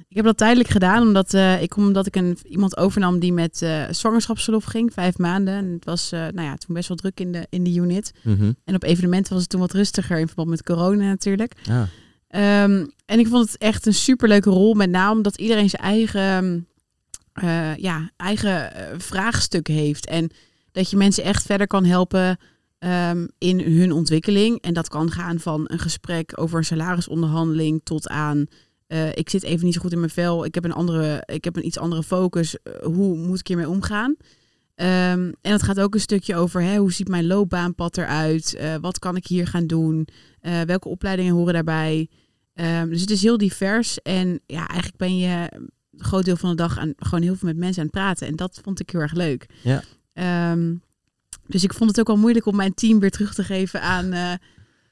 ik 0.09 0.17
heb 0.17 0.25
dat 0.25 0.37
tijdelijk 0.37 0.69
gedaan 0.69 1.03
omdat, 1.03 1.35
eh, 1.35 1.63
ik, 1.63 1.77
omdat 1.77 2.07
ik 2.07 2.17
een, 2.17 2.39
iemand 2.45 2.77
overnam 2.77 3.19
die 3.19 3.33
met 3.33 3.63
eh 3.63 3.85
zwangerschapsverlof 3.91 4.65
ging, 4.65 4.93
vijf 4.93 5.19
maanden. 5.19 5.55
En 5.55 5.73
het 5.73 5.85
was 5.85 6.11
nou 6.11 6.43
ja, 6.43 6.57
toen 6.57 6.75
best 6.75 6.89
wel 6.89 6.97
druk 6.97 7.21
in 7.21 7.33
de, 7.33 7.47
in 7.51 7.65
de 7.65 7.75
unit. 7.75 8.13
Mhm. 8.23 8.53
En 8.65 8.75
op 8.75 8.83
evenementen 8.83 9.33
was 9.33 9.41
het 9.41 9.51
toen 9.51 9.61
wat 9.61 9.73
rustiger 9.73 10.19
in 10.19 10.27
verband 10.27 10.49
met 10.49 10.63
corona 10.63 11.05
natuurlijk. 11.05 11.53
Ja. 11.63 11.89
Ehm, 12.29 12.87
en 13.07 13.19
ik 13.19 13.27
vond 13.27 13.47
het 13.47 13.59
echt 13.59 13.87
een 13.87 13.95
superleuke 13.95 14.51
rol, 14.51 14.75
met 14.75 14.91
name 14.91 15.17
omdat 15.17 15.37
iedereen 15.37 15.71
zijn 15.71 15.83
eigen, 15.83 16.67
eh, 17.33 17.77
ja, 17.77 18.11
eigen 18.17 18.73
vraagstuk 18.99 19.67
heeft. 19.67 20.07
En 20.07 20.31
dat 20.73 20.91
je 20.91 20.97
mensen 20.97 21.25
echt 21.25 21.43
verder 21.43 21.67
kan 21.67 21.85
helpen 21.85 22.39
ehm, 22.79 23.27
in 23.39 23.61
hun 23.61 23.93
ontwikkeling. 23.93 24.61
En 24.61 24.75
dat 24.75 24.89
kan 24.89 25.11
gaan 25.11 25.39
van 25.39 25.65
een 25.65 25.79
gesprek 25.79 26.33
over 26.41 26.59
een 26.59 26.65
salarisonderhandeling 26.65 27.81
tot 27.85 28.09
aan 28.09 28.47
eh, 28.89 29.17
ik 29.17 29.31
zit 29.31 29.43
even 29.43 29.65
niet 29.65 29.75
zo 29.75 29.81
goed 29.81 29.93
in 29.93 29.99
mijn 29.99 30.11
vel. 30.11 30.45
Ik 30.45 30.55
heb 30.55 30.65
een, 30.65 30.73
andere, 30.73 31.23
ik 31.27 31.45
heb 31.45 31.57
een 31.57 31.67
iets 31.67 31.79
andere 31.79 32.03
focus. 32.03 32.63
Eh, 32.63 32.73
hoe 32.83 33.17
moet 33.17 33.39
ik 33.39 33.47
hiermee 33.47 33.69
omgaan? 33.69 34.17
Ehm, 34.75 35.33
en 35.41 35.53
het 35.53 35.63
gaat 35.63 35.81
ook 35.81 35.95
een 35.95 36.01
stukje 36.01 36.37
over 36.37 36.63
hè, 36.63 36.77
hoe 36.77 36.93
ziet 36.93 37.09
mijn 37.09 37.27
loopbaanpad 37.27 37.97
eruit? 37.97 38.57
Uh, 38.61 38.75
wat 38.81 38.99
kan 38.99 39.17
ik 39.17 39.27
hier 39.27 39.47
gaan 39.47 39.67
doen? 39.67 40.09
welke 40.67 40.89
opleidingen 40.89 41.35
horen 41.35 41.53
daarbij? 41.53 42.09
Um, 42.55 42.89
dus 42.89 43.01
het 43.01 43.11
is 43.11 43.23
heel 43.23 43.39
divers. 43.39 44.03
En 44.03 44.41
ja, 44.47 44.67
eigenlijk 44.67 44.97
ben 44.97 45.17
je 45.17 45.53
een 45.53 45.71
groot 45.97 46.25
deel 46.25 46.37
van 46.37 46.51
de 46.51 46.57
dag 46.57 46.79
aan, 46.79 46.93
gewoon 46.97 47.23
heel 47.23 47.35
veel 47.35 47.49
met 47.49 47.57
mensen 47.57 47.83
aan 47.83 47.89
het 47.89 47.97
praten. 47.97 48.27
En 48.27 48.37
dat 48.37 48.61
vond 48.63 48.81
ik 48.81 48.91
heel 48.91 49.01
erg 49.01 49.13
leuk. 49.13 49.47
Ja. 49.63 49.83
Um, 50.53 50.83
dus 51.49 51.65
ik 51.65 51.75
vond 51.75 51.91
het 51.91 52.01
ook 52.01 52.07
wel 52.07 52.17
moeilijk 52.17 52.47
om 52.47 52.57
mijn 52.57 52.75
team 52.75 52.99
weer 52.99 53.11
terug 53.11 53.35
te 53.35 53.45
geven 53.45 53.83
aan, 53.83 54.15
uh, 54.15 54.33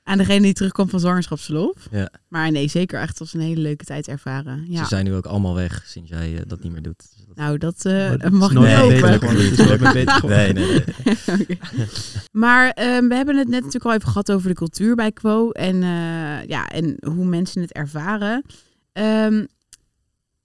aan 0.03 0.19
degene 0.19 0.41
die 0.41 0.53
terugkomt 0.53 0.91
van 0.91 1.01
zwangerschapsverlof. 1.01 1.89
Ja. 1.91 2.11
Maar 2.29 2.51
nee, 2.51 2.69
zeker 2.69 3.01
echt 3.01 3.21
als 3.21 3.35
een 3.35 3.41
hele 3.41 3.61
leuke 3.61 3.85
tijd 3.85 4.09
ervaren. 4.09 4.65
Ja. 4.69 4.79
Ze 4.83 4.89
zijn 4.89 5.05
nu 5.05 5.15
ook 5.15 5.27
allemaal 5.27 5.55
weg 5.55 5.83
sinds 5.87 6.11
jij 6.11 6.33
uh, 6.33 6.41
dat 6.47 6.63
niet 6.63 6.73
meer 6.73 6.83
doet. 6.83 6.99
Dus 6.99 7.27
dat... 7.27 7.37
Nou, 7.37 7.59
dat 7.59 7.85
uh, 7.85 8.31
mag 8.31 8.53
nooit 8.53 8.89
niet. 8.89 10.23
Nee, 10.23 10.53
nee, 10.53 10.83
nee. 11.27 11.59
Maar 12.43 12.67
um, 12.67 13.09
we 13.09 13.15
hebben 13.15 13.37
het 13.37 13.49
net 13.49 13.59
natuurlijk 13.59 13.85
al 13.85 13.95
even 13.95 14.09
gehad 14.09 14.33
over 14.33 14.49
de 14.49 14.55
cultuur 14.55 14.95
bij 14.95 15.13
Quo 15.13 15.51
en, 15.51 15.77
uh, 15.77 16.45
ja, 16.45 16.69
en 16.69 16.97
hoe 17.07 17.25
mensen 17.25 17.61
het 17.61 17.73
ervaren. 17.73 18.45
Um, 18.93 19.47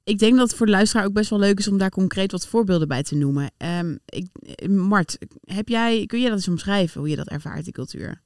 ik 0.03 0.19
denk 0.19 0.37
dat 0.37 0.47
het 0.47 0.57
voor 0.57 0.65
de 0.65 0.71
luisteraar 0.71 1.05
ook 1.05 1.13
best 1.13 1.29
wel 1.29 1.39
leuk 1.39 1.59
is 1.59 1.67
om 1.67 1.77
daar 1.77 1.89
concreet 1.89 2.31
wat 2.31 2.47
voorbeelden 2.47 2.87
bij 2.87 3.03
te 3.03 3.15
noemen. 3.15 3.51
Um, 3.57 3.99
ik, 4.05 4.27
Mart, 4.69 5.17
heb 5.41 5.67
jij, 5.67 6.05
kun 6.05 6.19
je 6.19 6.27
dat 6.27 6.35
eens 6.37 6.47
omschrijven, 6.47 6.99
hoe 6.99 7.09
je 7.09 7.15
dat 7.15 7.27
ervaart, 7.27 7.63
die 7.63 7.73
cultuur? 7.73 8.21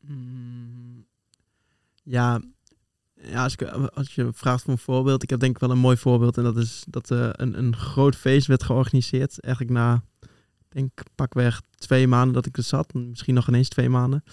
Mm, 0.00 1.06
ja, 2.02 2.40
ja 3.22 3.48
als 3.94 4.14
je 4.14 4.30
vraagt 4.32 4.62
voor 4.62 4.72
een 4.72 4.78
voorbeeld, 4.78 5.22
ik 5.22 5.30
heb 5.30 5.40
denk 5.40 5.54
ik 5.54 5.60
wel 5.60 5.70
een 5.70 5.78
mooi 5.78 5.96
voorbeeld. 5.96 6.36
En 6.36 6.44
dat 6.44 6.56
is 6.56 6.84
dat 6.88 7.10
uh, 7.10 7.28
een, 7.32 7.58
een 7.58 7.76
groot 7.76 8.16
feest 8.16 8.46
werd 8.46 8.62
georganiseerd. 8.62 9.40
Eigenlijk 9.40 9.74
na, 9.74 10.02
denk 10.68 10.90
pakweg 11.14 11.62
twee 11.78 12.06
maanden 12.06 12.34
dat 12.34 12.46
ik 12.46 12.56
er 12.56 12.62
zat. 12.62 12.94
Misschien 12.94 13.34
nog 13.34 13.48
ineens 13.48 13.68
twee 13.68 13.88
maanden. 13.88 14.24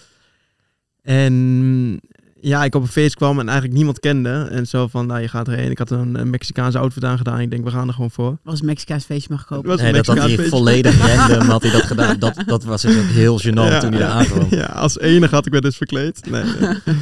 En 1.01 2.01
ja, 2.43 2.63
ik 2.63 2.75
op 2.75 2.81
een 2.81 2.87
feest 2.87 3.15
kwam 3.15 3.39
en 3.39 3.45
eigenlijk 3.45 3.77
niemand 3.77 3.99
kende. 3.99 4.47
En 4.51 4.67
zo 4.67 4.87
van, 4.87 5.07
nou, 5.07 5.21
je 5.21 5.27
gaat 5.27 5.47
erheen. 5.47 5.71
Ik 5.71 5.77
had 5.77 5.89
een, 5.89 6.19
een 6.19 6.29
Mexicaanse 6.29 6.77
outfit 6.77 7.03
aangedaan. 7.05 7.39
Ik 7.39 7.51
denk, 7.51 7.63
we 7.63 7.71
gaan 7.71 7.87
er 7.87 7.93
gewoon 7.93 8.11
voor. 8.11 8.37
Was 8.43 8.59
een 8.59 8.65
Mexicaans 8.65 9.05
feestje 9.05 9.33
mag 9.33 9.45
kopen. 9.45 9.69
Was 9.69 9.79
een 9.79 9.83
Nee, 9.83 9.93
dat 9.93 10.05
had 10.05 10.17
hij 10.17 10.27
feestje. 10.27 10.49
volledig 10.49 10.97
random 11.15 11.49
had 11.49 11.61
hij 11.61 11.71
dat 11.71 11.81
gedaan. 11.81 12.19
Dat, 12.19 12.43
dat 12.45 12.63
was 12.63 12.81
dus 12.81 12.97
ook 12.97 13.03
heel 13.03 13.39
gênant 13.41 13.53
Ja, 13.53 13.79
toen 13.79 13.91
hij 13.91 13.99
daar 13.99 14.09
aankwam. 14.09 14.47
Ja, 14.49 14.65
als 14.65 14.99
enige 14.99 15.35
had 15.35 15.45
ik 15.45 15.51
me 15.51 15.61
dus 15.61 15.77
verkleed. 15.77 16.29
Nee, 16.29 16.43
nee. 16.59 16.75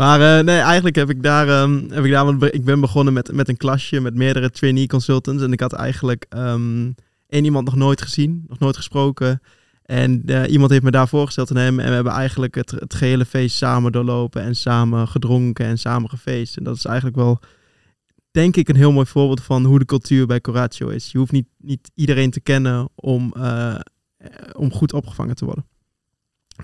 maar 0.00 0.38
eh, 0.38 0.44
nee, 0.44 0.58
eigenlijk 0.58 0.96
heb 0.96 1.10
ik 1.10 1.22
daar, 1.22 1.48
ehm, 1.48 1.80
heb 1.88 2.04
ik 2.04 2.10
daar 2.10 2.24
want 2.24 2.42
ik 2.54 2.64
ben 2.64 2.80
begonnen 2.80 3.12
met, 3.12 3.32
met 3.32 3.48
een 3.48 3.56
klasje 3.56 4.00
met 4.00 4.14
meerdere 4.14 4.50
trainee 4.50 4.86
consultants. 4.86 5.42
En 5.42 5.52
ik 5.52 5.60
had 5.60 5.72
eigenlijk 5.72 6.26
ehm, 6.28 6.90
één 7.28 7.44
iemand 7.44 7.64
nog 7.64 7.76
nooit 7.76 8.02
gezien, 8.02 8.44
nog 8.48 8.58
nooit 8.58 8.76
gesproken. 8.76 9.40
En 9.84 10.22
eh, 10.26 10.50
iemand 10.50 10.70
heeft 10.70 10.82
me 10.82 10.90
daar 10.90 11.08
voorgesteld 11.08 11.50
aan 11.50 11.56
hem. 11.56 11.80
En 11.80 11.88
we 11.88 11.94
hebben 11.94 12.12
eigenlijk 12.12 12.54
het, 12.54 12.70
het 12.70 12.94
gehele 12.94 13.24
feest 13.24 13.56
samen 13.56 13.92
doorlopen 13.92 14.42
en 14.42 14.56
samen 14.56 15.08
gedronken 15.08 15.66
en 15.66 15.78
samen 15.78 16.10
gefeest. 16.10 16.56
En 16.56 16.64
dat 16.64 16.76
is 16.76 16.84
eigenlijk 16.84 17.16
wel, 17.16 17.40
denk 18.30 18.56
ik, 18.56 18.68
een 18.68 18.76
heel 18.76 18.92
mooi 18.92 19.06
voorbeeld 19.06 19.42
van 19.42 19.64
hoe 19.64 19.78
de 19.78 19.84
cultuur 19.84 20.26
bij 20.26 20.40
Coratio 20.40 20.88
is. 20.88 21.12
Je 21.12 21.18
hoeft 21.18 21.32
niet, 21.32 21.48
niet 21.58 21.90
iedereen 21.94 22.30
te 22.30 22.40
kennen 22.40 22.88
om, 22.94 23.32
eh, 23.36 23.74
eh, 23.74 23.80
om 24.56 24.72
goed 24.72 24.92
opgevangen 24.92 25.34
te 25.34 25.44
worden. 25.44 25.66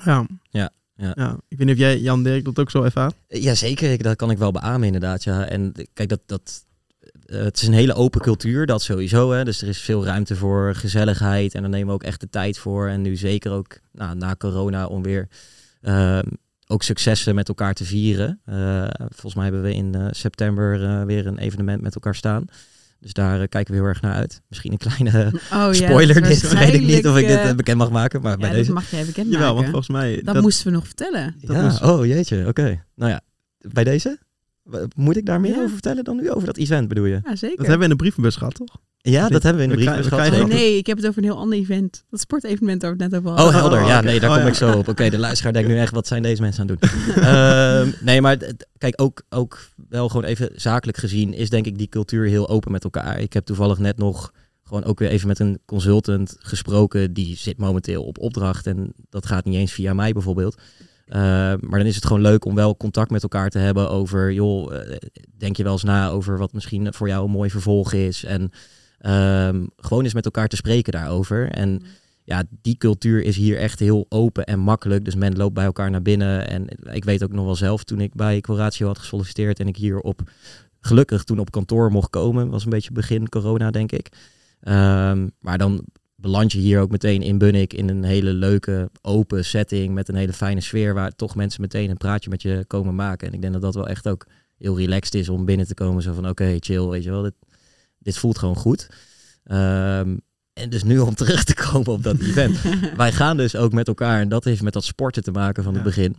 Ja. 0.05 0.27
Ja, 0.43 0.71
ja. 0.95 1.13
ja. 1.15 1.39
Ik 1.49 1.59
weet 1.59 1.67
niet 1.67 1.77
of 1.77 1.83
jij, 1.83 1.99
Jan 1.99 2.23
Dirk, 2.23 2.45
dat 2.45 2.59
ook 2.59 2.71
zo 2.71 2.83
ervaart. 2.83 3.15
Jazeker, 3.29 4.03
dat 4.03 4.17
kan 4.17 4.31
ik 4.31 4.39
wel 4.39 4.53
beamen 4.53 4.87
inderdaad. 4.87 5.25
Ja. 5.25 5.45
En 5.45 5.73
kijk, 5.93 6.09
dat, 6.09 6.21
dat, 6.27 6.65
eh, 6.67 6.70
het 7.27 7.57
is 7.61 7.67
een 7.67 7.73
hele 7.73 7.95
open 7.95 8.21
cultuur, 8.21 8.67
dat 8.67 8.83
sowieso. 8.83 9.33
Hè. 9.33 9.45
Dus 9.45 9.63
er 9.63 9.69
is 9.69 9.79
veel 9.79 10.05
ruimte 10.05 10.37
voor 10.37 10.75
gezelligheid 10.75 11.55
en 11.55 11.61
daar 11.61 11.71
nemen 11.71 11.87
we 11.87 11.93
ook 11.93 12.03
echt 12.03 12.21
de 12.21 12.29
tijd 12.29 12.59
voor. 12.59 12.89
En 12.89 13.03
nu 13.03 13.17
zeker 13.17 13.53
ook 13.53 13.79
nou, 13.93 14.17
na 14.17 14.37
corona 14.37 14.87
om 14.87 15.03
weer 15.03 15.29
ehm, 15.81 16.27
ook 16.67 16.83
successen 16.83 17.35
met 17.35 17.49
elkaar 17.49 17.75
te 17.75 17.85
vieren. 17.85 18.41
Eh, 18.45 18.85
volgens 18.99 19.35
mij 19.35 19.45
hebben 19.45 19.63
we 19.63 19.75
in 19.75 19.95
eh, 19.95 20.07
september 20.11 20.85
eh, 20.85 21.05
weer 21.05 21.27
een 21.27 21.39
evenement 21.39 21.83
met 21.83 21.95
elkaar 21.95 22.15
staan. 22.15 22.47
Dus 23.01 23.13
daar 23.13 23.41
eh, 23.41 23.49
kijken 23.49 23.75
we 23.75 23.81
heel 23.81 23.89
erg 23.89 24.01
naar 24.01 24.15
uit. 24.15 24.43
Misschien 24.49 24.73
een 24.73 24.79
kleine 24.79 25.33
Oh, 25.53 25.73
spoiler, 25.83 26.23
ja, 26.23 26.29
dit 26.29 26.53
weet 26.53 26.75
ik 26.75 26.83
niet 26.83 27.07
of 27.07 27.17
ik 27.17 27.27
dit 27.27 27.39
eh, 27.39 27.53
bekend 27.53 27.79
mag 27.79 27.91
maken. 27.91 28.23
Maar 28.23 28.33
eh, 28.33 28.39
bij 28.39 28.51
deze... 28.51 28.65
dat 28.65 28.75
mag 28.75 28.91
jij 28.91 29.05
bekend 29.05 29.31
Jawel, 29.31 29.55
want 29.55 29.57
maken. 29.57 29.71
volgens 29.71 29.89
mij... 29.89 30.23
Dat, 30.25 30.43
moesten 30.43 30.67
we 30.67 30.73
nog 30.73 30.87
vertellen. 30.87 31.35
dat 31.41 31.57
ja, 31.57 31.93
oh 31.93 32.07
jeetje, 32.07 32.47
oké. 32.47 32.85
Nou 32.95 33.11
ja, 33.11 33.21
bij 33.59 33.85
deze? 33.85 34.19
Moet 34.97 35.17
ik 35.17 35.27
daar 35.27 35.41
meer 35.41 35.51
Ja. 35.55 35.57
over 35.59 35.71
vertellen 35.71 36.05
dan 36.05 36.17
nu? 36.17 36.31
Over 36.31 36.47
dat 36.47 36.57
event 36.57 36.89
bedoel 36.89 37.05
je? 37.05 37.21
Ja, 37.25 37.37
zeker. 37.37 37.57
Dat 37.57 37.67
hebben 37.67 37.79
we 37.79 37.85
in 37.85 37.91
de 37.91 37.97
brievenbus 37.97 38.37
gehad, 38.37 38.55
toch? 38.55 38.77
Ja, 39.03 39.29
dat 39.29 39.43
hebben 39.43 39.63
we 39.69 39.73
in 39.73 39.79
de 39.79 39.85
we 39.91 40.03
gehad. 40.03 40.41
Oh, 40.41 40.45
nee, 40.47 40.77
ik 40.77 40.87
heb 40.87 40.97
het 40.97 41.07
over 41.07 41.19
een 41.19 41.25
heel 41.29 41.39
ander 41.39 41.59
event. 41.59 42.05
Dat 42.11 42.21
sportevenement 42.21 42.83
waar 42.83 42.97
we 42.97 43.03
het 43.03 43.11
net 43.13 43.21
over 43.21 43.31
Oh, 43.33 43.37
hadden. 43.37 43.61
helder. 43.61 43.81
Oh, 43.81 43.87
Ja, 43.89 43.97
oké. 43.99 44.07
nee, 44.07 44.21
daar 44.21 44.29
Oh, 44.31 44.35
kom 44.37 44.45
ja. 44.45 44.51
ik 44.51 44.57
zo 44.57 44.79
op. 44.79 44.89
Oké, 44.89 45.09
de 45.11 45.19
luisteraar 45.19 45.53
denkt 45.53 45.69
nu 45.69 45.79
echt, 45.79 45.93
wat 45.93 46.07
zijn 46.07 46.23
deze 46.23 46.43
mensen 46.43 46.61
aan 46.63 46.69
het 46.69 46.81
doen? 46.81 47.15
Ehm, 47.25 47.91
nee, 48.01 48.21
maar 48.21 48.37
kijk, 48.79 49.01
ook, 49.01 49.23
ook 49.29 49.59
wel 49.89 50.09
gewoon 50.09 50.25
even 50.25 50.51
zakelijk 50.55 50.99
gezien 50.99 51.33
is 51.35 51.51
denk 51.51 51.67
ik 51.67 51.79
die 51.79 51.89
cultuur 51.89 52.27
heel 52.27 52.49
open 52.49 52.73
met 52.73 52.85
elkaar. 52.85 53.21
Ik 53.21 53.33
heb 53.33 53.45
toevallig 53.45 53.79
net 53.79 53.99
nog 53.99 54.33
gewoon 54.65 54.85
ook 54.85 54.99
weer 54.99 55.09
even 55.09 55.29
met 55.29 55.39
een 55.39 55.59
consultant 55.65 56.37
gesproken. 56.39 57.13
Die 57.13 57.37
zit 57.37 57.59
momenteel 57.59 58.05
op 58.05 58.19
opdracht 58.19 58.67
en 58.67 58.93
dat 59.11 59.27
gaat 59.27 59.45
niet 59.45 59.57
eens 59.57 59.73
via 59.73 59.95
mij 59.95 60.13
bijvoorbeeld. 60.13 60.57
Ehm, 61.11 61.59
maar 61.61 61.79
dan 61.79 61.89
is 61.89 61.95
het 61.95 62.07
gewoon 62.07 62.23
leuk 62.23 62.45
om 62.45 62.55
wel 62.55 62.77
contact 62.77 63.11
met 63.11 63.23
elkaar 63.23 63.51
te 63.51 63.59
hebben 63.59 63.91
over, 63.91 64.33
joh, 64.33 64.75
eh, 64.75 64.97
denk 65.37 65.57
je 65.57 65.63
wel 65.63 65.73
eens 65.73 65.83
na 65.83 66.09
over 66.09 66.39
wat 66.39 66.53
misschien 66.53 66.95
voor 66.95 67.09
jou 67.09 67.25
een 67.25 67.31
mooi 67.31 67.51
vervolg 67.51 67.93
is. 67.93 68.25
En 68.25 68.51
ehm, 68.99 69.67
gewoon 69.77 70.05
eens 70.05 70.15
met 70.15 70.25
elkaar 70.25 70.49
te 70.49 70.57
spreken 70.57 70.93
daarover. 70.93 71.51
En 71.51 71.83
ja, 72.25 72.43
die 72.63 72.77
cultuur 72.77 73.23
is 73.23 73.37
hier 73.37 73.59
echt 73.59 73.79
heel 73.79 74.07
open 74.09 74.45
en 74.45 74.59
makkelijk. 74.59 75.05
Dus 75.05 75.15
men 75.15 75.37
loopt 75.37 75.55
bij 75.55 75.65
elkaar 75.65 75.91
naar 75.91 76.03
binnen. 76.03 76.49
En 76.49 76.67
ik 76.93 77.05
weet 77.05 77.25
ook 77.25 77.33
nog 77.33 77.45
wel 77.45 77.57
zelf, 77.57 77.85
toen 77.85 78.01
ik 78.01 78.15
bij 78.15 78.41
Coratio 78.41 78.87
had 78.87 78.99
gesolliciteerd 78.99 79.61
en 79.61 79.69
ik 79.69 79.77
hier 79.77 79.99
op, 79.99 80.21
gelukkig 80.81 81.25
toen 81.25 81.39
op 81.39 81.51
kantoor 81.51 81.91
mocht 81.91 82.11
komen, 82.11 82.51
was 82.51 82.65
een 82.65 82.71
beetje 82.71 82.93
begin 82.93 83.29
corona, 83.29 83.71
denk 83.71 83.93
ik. 83.93 84.09
Ehm, 84.61 85.29
maar 85.41 85.59
dan 85.59 85.85
beland 86.21 86.53
je 86.53 86.59
hier 86.59 86.81
ook 86.81 86.91
meteen 86.91 87.23
in 87.23 87.39
Bunnik 87.39 87.73
in 87.73 87.89
een 87.89 88.05
hele 88.05 88.33
leuke, 88.33 88.91
open 89.03 89.45
setting 89.45 89.95
met 89.95 90.09
een 90.09 90.15
hele 90.15 90.33
fijne 90.33 90.61
sfeer, 90.61 90.95
waar 90.95 91.15
toch 91.17 91.35
mensen 91.35 91.61
meteen 91.61 91.91
een 91.91 91.97
praatje 91.97 92.31
met 92.31 92.43
je 92.43 92.65
komen 92.67 92.95
maken. 92.95 93.29
En 93.29 93.35
ik 93.35 93.41
denk 93.41 93.53
dat 93.53 93.63
dat 93.63 93.75
wel 93.75 93.89
echt 93.89 94.09
ook 94.09 94.27
heel 94.59 94.77
relaxed 94.79 95.15
is 95.15 95.29
om 95.29 95.45
binnen 95.45 95.67
te 95.67 95.75
komen. 95.75 96.03
Zo 96.03 96.13
van, 96.13 96.29
oké, 96.29 96.57
chill, 96.61 96.87
weet 96.87 97.05
je 97.05 97.11
wel, 97.11 97.23
dit, 97.23 97.35
dit 97.99 98.19
voelt 98.19 98.39
gewoon 98.39 98.57
goed. 98.57 98.89
Ehm, 99.45 100.17
en 100.53 100.71
dus 100.71 100.83
nu 100.83 100.99
om 100.99 101.15
terug 101.25 101.45
te 101.45 101.55
komen 101.55 101.93
op 101.93 102.03
dat 102.03 102.21
event. 102.21 102.59
Wij 102.97 103.13
gaan 103.13 103.37
dus 103.37 103.57
ook 103.57 103.73
met 103.73 103.89
elkaar, 103.89 104.21
en 104.21 104.29
dat 104.29 104.45
heeft 104.45 104.63
met 104.63 104.73
dat 104.73 104.85
sporten 104.85 105.23
te 105.23 105.31
maken 105.31 105.63
van 105.63 105.75
het 105.75 105.83
Ja. 105.83 105.89
begin. 105.89 106.17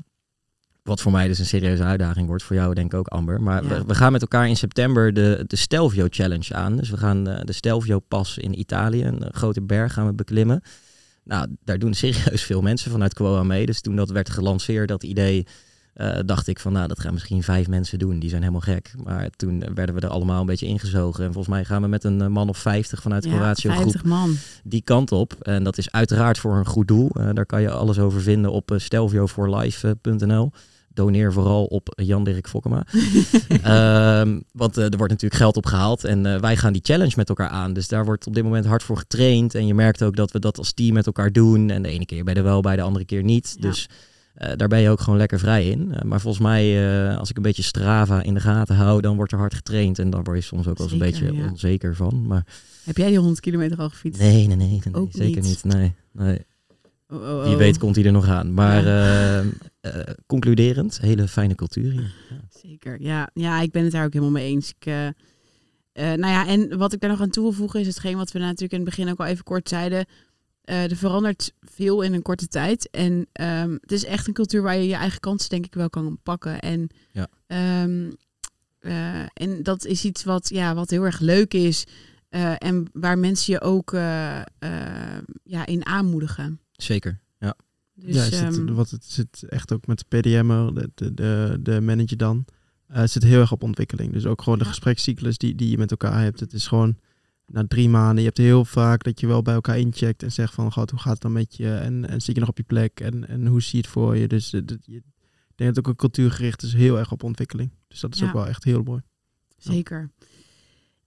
Wat 0.83 1.01
voor 1.01 1.11
mij 1.11 1.27
dus 1.27 1.39
een 1.39 1.45
serieuze 1.45 1.83
uitdaging 1.83 2.27
wordt, 2.27 2.43
voor 2.43 2.55
jou 2.55 2.73
denk 2.73 2.93
ik 2.93 2.99
ook 2.99 3.07
Amber. 3.07 3.41
Maar 3.41 3.63
Ja. 3.63 3.69
we, 3.69 3.83
we 3.87 3.95
gaan 3.95 4.11
met 4.11 4.21
elkaar 4.21 4.47
in 4.47 4.57
september 4.57 5.13
de, 5.13 5.43
de 5.47 5.55
Stelvio 5.55 6.05
Challenge 6.09 6.53
aan. 6.53 6.77
Dus 6.77 6.89
we 6.89 6.97
gaan 6.97 7.27
eh, 7.27 7.41
de 7.43 7.53
Stelvio 7.53 7.99
Pas 7.99 8.37
in 8.37 8.59
Italië, 8.59 9.03
een 9.05 9.23
eh, 9.23 9.29
grote 9.31 9.61
berg 9.61 9.93
gaan 9.93 10.05
we 10.07 10.13
beklimmen. 10.13 10.61
Nou, 11.23 11.47
daar 11.63 11.79
doen 11.79 11.93
serieus 12.03 12.41
veel 12.43 12.61
mensen 12.61 12.91
vanuit 12.91 13.13
Quo 13.13 13.37
aan 13.37 13.47
mee. 13.47 13.65
Dus 13.65 13.81
toen 13.81 13.95
dat 13.95 14.09
werd 14.09 14.29
gelanceerd, 14.29 14.87
dat 14.87 15.03
idee, 15.03 15.47
eh, 15.93 16.19
dacht 16.25 16.47
ik 16.47 16.59
van 16.59 16.73
nou, 16.73 16.87
dat 16.87 16.99
gaan 16.99 17.13
misschien 17.13 17.43
vijf 17.43 17.67
mensen 17.67 17.99
doen. 17.99 18.19
Die 18.19 18.29
zijn 18.29 18.41
helemaal 18.41 18.61
gek. 18.61 18.93
Maar 19.03 19.29
toen 19.35 19.63
werden 19.73 19.95
we 19.95 20.01
er 20.01 20.09
allemaal 20.09 20.39
een 20.39 20.45
beetje 20.45 20.67
ingezogen. 20.67 21.25
En 21.25 21.33
volgens 21.33 21.53
mij 21.55 21.65
gaan 21.65 21.81
we 21.81 21.87
met 21.87 22.03
een 22.03 22.31
man 22.31 22.49
of 22.49 22.57
vijftig 22.57 23.01
vanuit 23.01 23.23
de 23.23 23.29
Ja, 23.29 23.53
groep 23.53 23.73
50 23.73 24.03
man. 24.03 24.35
die 24.63 24.81
kant 24.81 25.11
op. 25.11 25.33
En 25.41 25.63
dat 25.63 25.77
is 25.77 25.91
uiteraard 25.91 26.37
voor 26.37 26.55
een 26.57 26.65
goed 26.65 26.87
doel. 26.87 27.11
Daar 27.33 27.45
kan 27.45 27.61
je 27.61 27.69
alles 27.71 27.99
over 27.99 28.21
vinden 28.21 28.51
op 28.51 28.71
uh, 28.71 28.77
stelvioforlife.nl. 28.79 30.51
Doneer 30.93 31.33
vooral 31.33 31.65
op 31.65 31.93
Jan 31.95 32.23
Dirk 32.23 32.47
Fokkema. 32.47 32.85
Ehm, 33.63 34.39
want 34.53 34.77
eh, 34.77 34.83
er 34.83 34.97
wordt 34.97 35.11
natuurlijk 35.11 35.41
geld 35.41 35.57
opgehaald. 35.57 36.03
En 36.03 36.25
eh, 36.25 36.39
wij 36.39 36.57
gaan 36.57 36.73
die 36.73 36.81
challenge 36.85 37.13
met 37.15 37.29
elkaar 37.29 37.49
aan. 37.49 37.73
Dus 37.73 37.87
daar 37.87 38.05
wordt 38.05 38.27
op 38.27 38.33
dit 38.33 38.43
moment 38.43 38.65
hard 38.65 38.83
voor 38.83 38.97
getraind. 38.97 39.55
En 39.55 39.67
je 39.67 39.73
merkt 39.73 40.03
ook 40.03 40.15
dat 40.15 40.31
we 40.31 40.39
dat 40.39 40.57
als 40.57 40.73
team 40.73 40.93
met 40.93 41.05
elkaar 41.05 41.31
doen. 41.31 41.69
En 41.69 41.81
de 41.81 41.89
ene 41.89 42.05
keer 42.05 42.23
ben 42.23 42.33
je 42.33 42.39
er 42.39 42.45
wel 42.45 42.61
bij, 42.61 42.75
de 42.75 42.81
andere 42.81 43.05
keer 43.05 43.23
niet. 43.23 43.55
Ja. 43.55 43.67
Dus 43.67 43.89
eh, 44.33 44.51
daar 44.55 44.67
ben 44.67 44.79
je 44.79 44.89
ook 44.89 45.01
gewoon 45.01 45.19
lekker 45.19 45.39
vrij 45.39 45.67
in. 45.69 45.93
Maar 46.05 46.21
volgens 46.21 46.43
mij, 46.43 47.17
als 47.17 47.29
ik 47.29 47.35
een 47.37 47.43
beetje 47.43 47.63
Strava 47.63 48.21
in 48.21 48.33
de 48.33 48.39
gaten 48.39 48.75
hou, 48.75 49.01
dan 49.01 49.15
wordt 49.15 49.31
er 49.31 49.37
hard 49.37 49.53
getraind. 49.53 49.99
En 49.99 50.09
dan 50.09 50.23
word 50.23 50.37
je 50.37 50.43
soms 50.43 50.67
ook 50.67 50.77
wel 50.77 50.87
eens 50.87 50.95
een 50.95 51.11
beetje 51.11 51.33
ja. 51.33 51.49
onzeker 51.49 51.95
van. 51.95 52.27
Maar 52.27 52.45
Heb 52.83 52.97
jij 52.97 53.07
die 53.07 53.17
100 53.17 53.39
kilometer 53.39 53.77
al 53.77 53.89
gefietst? 53.89 54.21
nee, 54.21 54.47
nee, 54.47 54.55
nee, 54.55 54.81
nee, 54.91 55.07
zeker 55.11 55.41
niet. 55.41 55.63
niet. 55.63 55.73
Nee, 55.73 55.93
nee. 56.11 56.45
Oh, 57.11 57.21
oh, 57.21 57.43
Wie 57.43 57.55
weet 57.55 57.77
komt 57.77 57.95
hij 57.95 58.05
er 58.05 58.11
nog 58.11 58.27
aan. 58.27 58.53
Maar 58.53 58.85
eh, 58.85 59.39
eh, 59.39 59.45
concluderend, 60.25 60.99
hele 61.01 61.27
fijne 61.27 61.55
cultuur 61.55 61.91
hier. 61.91 62.13
Ja. 62.29 62.59
Zeker, 62.61 63.01
ja. 63.01 63.29
Ja, 63.33 63.61
ik 63.61 63.71
ben 63.71 63.83
het 63.83 63.91
daar 63.91 64.05
ook 64.05 64.13
helemaal 64.13 64.33
mee 64.33 64.47
eens. 64.49 64.69
Ik, 64.79 64.85
eh, 64.85 65.07
eh, 65.07 65.13
nou 65.93 66.27
ja, 66.33 66.47
en 66.47 66.77
wat 66.77 66.93
ik 66.93 66.99
daar 66.99 67.09
nog 67.09 67.21
aan 67.21 67.29
toe 67.29 67.43
wil 67.43 67.51
voegen 67.51 67.79
is 67.79 67.87
hetgeen 67.87 68.17
wat 68.17 68.31
we 68.31 68.39
natuurlijk 68.39 68.71
in 68.71 68.79
het 68.79 68.89
begin 68.89 69.09
ook 69.09 69.19
al 69.19 69.25
even 69.25 69.43
kort 69.43 69.69
zeiden. 69.69 70.05
eh, 70.61 70.89
er 70.91 70.95
verandert 70.95 71.53
veel 71.61 72.01
in 72.01 72.13
een 72.13 72.21
korte 72.21 72.47
tijd. 72.47 72.89
En 72.89 73.27
ehm, 73.31 73.71
het 73.81 73.91
is 73.91 74.05
echt 74.05 74.27
een 74.27 74.33
cultuur 74.33 74.61
waar 74.61 74.75
je 74.77 74.87
je 74.87 74.95
eigen 74.95 75.19
kansen 75.19 75.49
denk 75.49 75.65
ik 75.65 75.73
wel 75.73 75.89
kan 75.89 76.19
pakken. 76.23 76.59
En, 76.59 76.89
Ja. 77.11 77.27
ehm, 77.47 78.11
eh, 78.79 79.21
en 79.33 79.63
dat 79.63 79.85
is 79.85 80.05
iets 80.05 80.23
wat, 80.23 80.49
ja, 80.49 80.75
wat 80.75 80.89
heel 80.89 81.03
erg 81.03 81.19
leuk 81.19 81.53
is. 81.53 81.85
eh, 82.29 82.53
en 82.57 82.89
waar 82.93 83.17
mensen 83.19 83.53
je 83.53 83.61
ook 83.61 83.91
ja, 85.43 85.65
in 85.65 85.85
aanmoedigen. 85.85 86.59
Zeker. 86.83 87.19
Ja. 87.39 87.55
Dus, 87.93 88.15
ja, 88.15 88.21
het 88.21 88.33
zit, 88.33 88.57
ehm, 88.57 88.73
wat 88.73 88.89
het 88.89 89.05
zit 89.05 89.43
echt 89.49 89.73
ook 89.73 89.87
met 89.87 89.97
de 90.07 90.17
PDM'er, 90.19 90.73
de, 90.73 90.91
de, 90.95 91.13
de, 91.13 91.57
de 91.61 91.81
manager 91.81 92.17
dan, 92.17 92.45
eh, 92.87 92.97
het 92.97 93.11
zit 93.11 93.23
heel 93.23 93.39
erg 93.39 93.51
op 93.51 93.63
ontwikkeling. 93.63 94.13
Dus 94.13 94.25
ook 94.25 94.41
gewoon 94.41 94.57
de 94.57 94.63
Ja. 94.63 94.69
gesprekscyclus 94.69 95.37
die, 95.37 95.55
die 95.55 95.69
je 95.69 95.77
met 95.77 95.91
elkaar 95.91 96.21
hebt. 96.21 96.39
Het 96.39 96.53
is 96.53 96.67
gewoon 96.67 96.97
na 97.45 97.67
drie 97.67 97.89
maanden, 97.89 98.17
je 98.19 98.25
hebt 98.25 98.37
heel 98.37 98.65
vaak 98.65 99.03
dat 99.03 99.19
je 99.19 99.27
wel 99.27 99.41
bij 99.41 99.53
elkaar 99.53 99.79
incheckt 99.79 100.23
en 100.23 100.31
zegt 100.31 100.53
van, 100.53 100.71
God, 100.71 100.89
hoe 100.91 100.99
gaat 100.99 101.13
het 101.13 101.21
dan 101.21 101.31
met 101.31 101.55
je? 101.55 101.73
En, 101.73 102.09
en 102.09 102.21
zit 102.21 102.33
je 102.35 102.39
nog 102.41 102.49
op 102.49 102.57
je 102.57 102.63
plek? 102.63 102.99
En, 102.99 103.27
en 103.27 103.47
hoe 103.47 103.61
zie 103.61 103.71
je 103.71 103.77
het 103.81 103.87
voor 103.87 104.17
je? 104.17 104.27
Dus 104.27 104.53
eh, 104.53 104.61
dat, 104.65 104.77
je, 104.85 104.95
ik 104.95 105.03
denk 105.55 105.75
dat 105.75 105.79
ook 105.79 105.87
een 105.91 105.95
cultuurgericht 105.99 106.61
is 106.63 106.73
heel 106.73 106.97
erg 106.99 107.11
op 107.11 107.23
ontwikkeling. 107.23 107.71
Dus 107.87 107.99
dat 107.99 108.13
is 108.13 108.19
Ja. 108.19 108.27
ook 108.27 108.33
wel 108.33 108.47
echt 108.47 108.63
heel 108.63 108.83
mooi. 108.83 109.01
Zeker. 109.57 110.11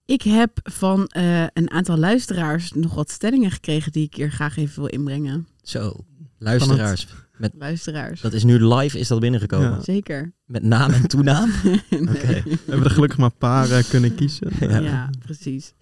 Ik 0.07 0.23
heb 0.23 0.59
van 0.63 1.07
eh, 1.07 1.43
een 1.53 1.71
aantal 1.71 1.97
luisteraars 1.97 2.73
nog 2.73 2.95
wat 2.95 3.11
stellingen 3.11 3.51
gekregen 3.51 3.93
die 3.93 4.05
ik 4.05 4.15
hier 4.15 4.31
graag 4.31 4.57
even 4.57 4.81
wil 4.83 4.91
inbrengen. 4.91 5.47
Zo, 5.65 5.97
luisteraars. 6.39 7.07
Luisteraars. 7.59 8.21
Dat 8.21 8.33
is 8.33 8.45
nu 8.45 8.65
live, 8.65 8.99
is 8.99 9.09
dat 9.09 9.21
binnengekomen. 9.21 9.71
Ja. 9.71 9.83
Zeker. 9.83 10.33
Met 10.45 10.63
naam 10.63 10.91
en 10.91 11.09
toenaam. 11.09 11.51
Nee. 11.91 12.01
Oké. 12.01 12.43
We 12.43 12.59
hebben 12.67 12.85
er 12.85 12.91
gelukkig 12.91 13.19
maar 13.19 13.31
een 13.31 13.39
paar 13.39 13.71
eh, 13.71 13.85
kunnen 13.89 14.15
kiezen. 14.15 14.51
Ja. 14.71 14.79
Ja, 14.79 15.11
precies. 15.19 15.75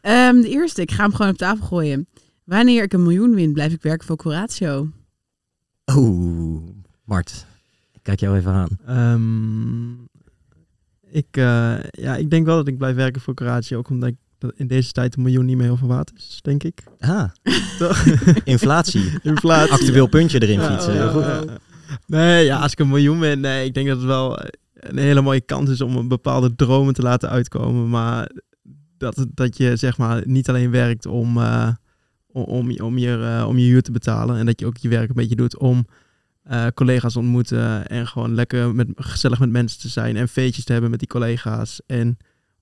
Ehm, 0.00 0.40
de 0.40 0.48
eerste, 0.48 0.82
ik 0.82 0.90
ga 0.90 1.02
hem 1.02 1.14
gewoon 1.14 1.30
op 1.30 1.36
tafel 1.38 1.66
gooien. 1.66 2.08
Wanneer 2.44 2.82
ik 2.82 2.92
een 2.92 3.02
miljoen 3.02 3.34
win, 3.34 3.52
blijf 3.52 3.72
ik 3.72 3.82
werken 3.82 4.06
voor 4.06 4.16
Coratio. 4.16 4.90
Oeh, 5.94 6.62
Mart. 7.04 7.46
Ik 7.92 8.00
kijk 8.02 8.20
jou 8.20 8.36
even 8.36 8.52
aan. 8.52 8.68
Ehm, 8.86 9.92
ik, 11.16 11.36
eh, 11.36 11.78
ja, 11.90 12.16
ik 12.16 12.30
denk 12.30 12.46
wel 12.46 12.56
dat 12.56 12.68
ik 12.68 12.78
blijf 12.78 12.96
werken 12.96 13.20
voor 13.20 13.34
Coratio. 13.34 13.78
Ook 13.78 13.88
omdat 13.88 14.08
ik 14.08 14.16
in 14.54 14.66
deze 14.66 14.92
tijd 14.92 15.16
een 15.16 15.22
miljoen 15.22 15.44
niet 15.44 15.56
meer 15.56 15.66
heel 15.66 15.76
veel 15.76 15.88
waard 15.88 16.12
is, 16.16 16.38
denk 16.42 16.62
ik. 16.62 16.82
Ah, 17.00 17.24
Toch? 17.78 18.04
inflatie. 18.44 19.10
Inflatie. 19.22 19.72
Actueel 19.72 20.06
puntje 20.06 20.42
erin 20.42 20.60
fietsen. 20.60 20.94
ja. 20.94 21.44
Nee, 22.06 22.44
ja, 22.44 22.58
als 22.58 22.72
ik 22.72 22.78
een 22.78 22.88
miljoen 22.88 23.18
win, 23.20 23.40
nee, 23.40 23.64
ik 23.66 23.74
denk 23.74 23.88
dat 23.88 23.96
het 23.96 24.06
wel 24.06 24.38
een 24.72 24.98
hele 24.98 25.20
mooie 25.20 25.40
kans 25.40 25.70
is 25.70 25.80
om 25.80 25.96
een 25.96 26.08
bepaalde 26.08 26.54
dromen 26.54 26.94
te 26.94 27.02
laten 27.02 27.28
uitkomen. 27.28 27.88
Maar 27.88 28.30
dat, 28.98 29.26
dat 29.34 29.56
je 29.56 29.76
zeg 29.76 29.98
maar 29.98 30.22
niet 30.26 30.48
alleen 30.48 30.70
werkt 30.70 31.06
om, 31.06 31.38
eh, 31.38 31.68
om, 32.26 32.42
om, 32.44 32.70
je- 32.70 32.84
om, 32.84 32.98
je, 32.98 33.36
eh, 33.38 33.48
om 33.48 33.58
je 33.58 33.66
huur 33.66 33.82
te 33.82 33.92
betalen. 33.92 34.36
En 34.38 34.46
dat 34.46 34.60
je 34.60 34.66
ook 34.66 34.76
je 34.76 34.88
werk 34.88 35.08
een 35.08 35.14
beetje 35.14 35.36
doet 35.36 35.58
om 35.58 35.86
eh, 36.42 36.66
collega's 36.74 37.12
te 37.12 37.18
ontmoeten. 37.18 37.86
En 37.86 38.06
gewoon 38.06 38.34
lekker 38.34 38.74
met, 38.74 38.88
gezellig 38.96 39.38
met 39.38 39.50
mensen 39.50 39.80
te 39.80 39.88
zijn. 39.88 40.16
En 40.16 40.28
feestjes 40.28 40.64
te 40.64 40.72
hebben 40.72 40.90
met 40.90 40.98
die 40.98 41.08
collega's. 41.08 41.80
En 41.86 42.16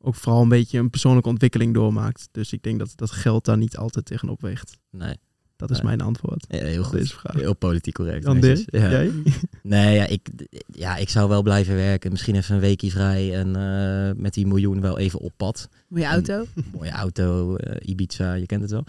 ook 0.04 0.14
vooral 0.14 0.42
een 0.42 0.48
beetje 0.48 0.78
een 0.78 0.90
persoonlijke 0.90 1.28
ontwikkeling 1.28 1.74
doormaakt. 1.74 2.28
Dus 2.32 2.52
ik 2.52 2.62
denk 2.62 2.78
dat 2.78 2.92
dat 2.96 3.10
geld 3.10 3.44
daar 3.44 3.56
niet 3.58 3.76
altijd 3.76 4.04
tegenop 4.04 4.40
weegt. 4.40 4.76
Nee, 4.90 5.14
Dat 5.56 5.70
is 5.70 5.76
Nee. 5.76 5.86
mijn 5.86 6.00
antwoord 6.00 6.46
ja, 6.48 6.64
heel 6.64 6.82
goed. 6.84 6.98
deze 6.98 7.14
vraag. 7.14 7.34
Heel 7.36 7.54
politiek 7.56 7.94
correct. 7.94 8.26
Netjes. 8.32 8.64
Dirk, 8.64 8.82
Ja. 8.84 8.90
jij? 8.90 9.12
Nee, 9.62 9.94
ja 9.94 10.06
ik, 10.06 10.28
ja, 10.72 10.96
ik 10.96 11.08
zou 11.08 11.28
wel 11.28 11.42
blijven 11.42 11.74
werken. 11.74 12.10
Misschien 12.10 12.34
even 12.34 12.54
een 12.54 12.60
weekje 12.60 12.90
vrij 12.90 13.34
en 13.38 13.56
eh, 13.56 14.22
met 14.22 14.34
die 14.34 14.46
miljoen 14.46 14.80
wel 14.80 14.98
even 14.98 15.18
op 15.20 15.32
pad. 15.36 15.68
Mooie 15.88 16.04
auto. 16.06 16.44
Mooie 16.76 16.90
auto, 16.90 17.56
eh, 17.56 17.88
Ibiza, 17.88 18.32
je 18.34 18.46
kent 18.46 18.62
het 18.62 18.70
wel. 18.70 18.84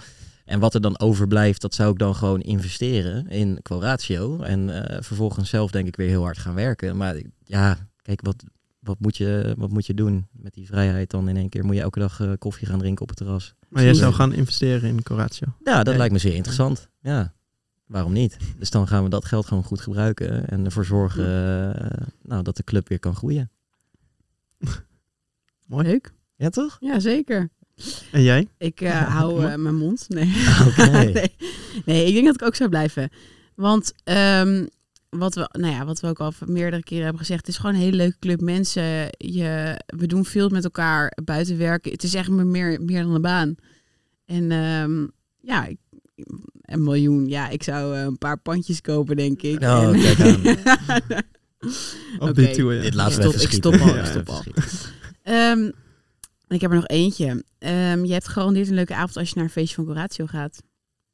En 0.45 0.59
wat 0.59 0.73
er 0.73 0.81
dan 0.81 0.99
overblijft, 0.99 1.61
dat 1.61 1.73
zou 1.75 1.91
ik 1.91 1.97
dan 1.97 2.15
gewoon 2.15 2.41
investeren 2.41 3.27
in 3.27 3.59
Quoratio. 3.61 4.41
En 4.41 4.83
eh, 4.87 5.01
vervolgens 5.03 5.49
zelf 5.49 5.71
denk 5.71 5.87
ik 5.87 5.95
weer 5.95 6.07
heel 6.09 6.23
hard 6.23 6.37
gaan 6.37 6.55
werken. 6.55 6.97
Maar 6.97 7.15
ja, 7.43 7.77
kijk, 8.01 8.21
wat, 8.21 8.43
wat, 8.85 8.99
moet 8.99 9.17
je, 9.17 9.53
wat 9.57 9.69
moet 9.69 9.85
je 9.85 9.93
doen 9.93 10.27
met 10.31 10.53
die 10.53 10.65
vrijheid 10.67 11.09
dan 11.09 11.29
in 11.29 11.37
één 11.37 11.49
keer? 11.49 11.65
Moet 11.65 11.75
je 11.75 11.81
elke 11.81 11.99
dag 11.99 12.19
eh, 12.19 12.31
koffie 12.39 12.67
gaan 12.67 12.79
drinken 12.79 13.01
op 13.01 13.07
het 13.07 13.17
terras? 13.17 13.53
Maar 13.69 13.83
jij 13.83 13.93
zou 13.93 14.13
gaan 14.13 14.33
investeren 14.33 14.89
in 14.89 15.03
Coratio. 15.03 15.47
Ja, 15.63 15.75
dat 15.77 15.85
Nee. 15.85 15.97
lijkt 15.97 16.13
me 16.13 16.19
zeer 16.19 16.33
interessant. 16.35 16.89
Ja, 17.01 17.33
waarom 17.85 18.13
niet? 18.13 18.37
Dus 18.57 18.69
dan 18.69 18.87
gaan 18.87 19.03
we 19.03 19.09
dat 19.09 19.25
geld 19.25 19.45
gewoon 19.45 19.63
goed 19.63 19.81
gebruiken 19.81 20.47
en 20.49 20.65
ervoor 20.65 20.85
zorgen 20.85 21.25
eh, 21.75 22.07
nou, 22.21 22.43
dat 22.43 22.57
de 22.57 22.63
club 22.63 22.87
weer 22.87 22.99
kan 22.99 23.15
groeien. 23.15 23.49
Mooi. 25.67 25.87
Leuk. 25.87 26.13
Ja, 26.35 26.49
toch? 26.49 26.77
Ja, 26.79 26.99
zeker. 26.99 27.49
En 28.11 28.23
jij? 28.23 28.47
Ik 28.57 28.81
eh, 28.81 29.01
hou 29.17 29.45
eh, 29.45 29.55
mijn 29.55 29.75
mond. 29.75 30.05
Nee. 30.09 30.33
Oké. 30.67 30.89
nee. 31.13 31.35
nee, 31.85 32.05
ik 32.05 32.13
denk 32.13 32.25
dat 32.25 32.35
ik 32.35 32.41
ook 32.43 32.55
zou 32.55 32.69
blijven. 32.69 33.09
Want 33.55 33.93
ehm, 34.03 34.65
wat, 35.17 35.35
we, 35.35 35.49
nou 35.51 35.73
ja, 35.73 35.85
wat 35.85 35.99
we 35.99 36.07
ook 36.07 36.19
al 36.19 36.33
meerdere 36.45 36.83
keren 36.83 37.03
hebben 37.03 37.21
gezegd, 37.21 37.39
het 37.39 37.49
is 37.49 37.57
gewoon 37.57 37.75
een 37.75 37.81
hele 37.81 37.97
leuke 37.97 38.19
club 38.19 38.41
mensen. 38.41 38.83
Je, 39.17 39.79
we 39.85 40.07
doen 40.07 40.25
veel 40.25 40.49
met 40.49 40.63
elkaar 40.63 41.17
buiten 41.23 41.57
werken. 41.57 41.91
Het 41.91 42.03
is 42.03 42.13
echt 42.13 42.29
meer, 42.29 42.81
meer 42.81 43.03
dan 43.03 43.15
een 43.15 43.21
baan. 43.21 43.55
En 44.25 44.51
ehm, 44.51 45.07
ja, 45.41 45.65
ik- 45.65 45.77
een 46.61 46.83
miljoen. 46.83 47.27
Ja, 47.27 47.49
ik 47.49 47.63
zou 47.63 47.95
eh, 47.95 48.01
een 48.01 48.17
paar 48.17 48.37
pandjes 48.39 48.81
kopen, 48.81 49.15
denk 49.15 49.41
ik. 49.41 49.59
En- 49.59 49.99
kijk 49.99 50.17
Op 52.19 52.29
Oké. 52.29 52.41
ja. 52.41 52.81
Dit 52.81 52.93
laten 52.93 53.21
we 53.21 53.29
stop, 53.29 53.41
ik 53.41 53.51
stop 53.51 53.73
al, 53.73 53.87
Ja, 53.87 53.99
ik 53.99 54.05
stop 54.05 54.29
al. 54.29 54.43
Ehm, 55.23 55.71
ik 56.47 56.61
heb 56.61 56.69
er 56.69 56.75
nog 56.75 56.87
eentje. 56.87 57.43
Ehm, 57.57 58.03
je 58.05 58.13
hebt 58.13 58.27
gegarandeerd 58.27 58.67
een 58.67 58.73
leuke 58.75 58.95
avond 58.95 59.17
als 59.17 59.27
je 59.29 59.35
naar 59.35 59.43
een 59.43 59.49
feestje 59.49 59.75
van 59.75 59.85
Coratio 59.85 60.25
gaat. 60.25 60.61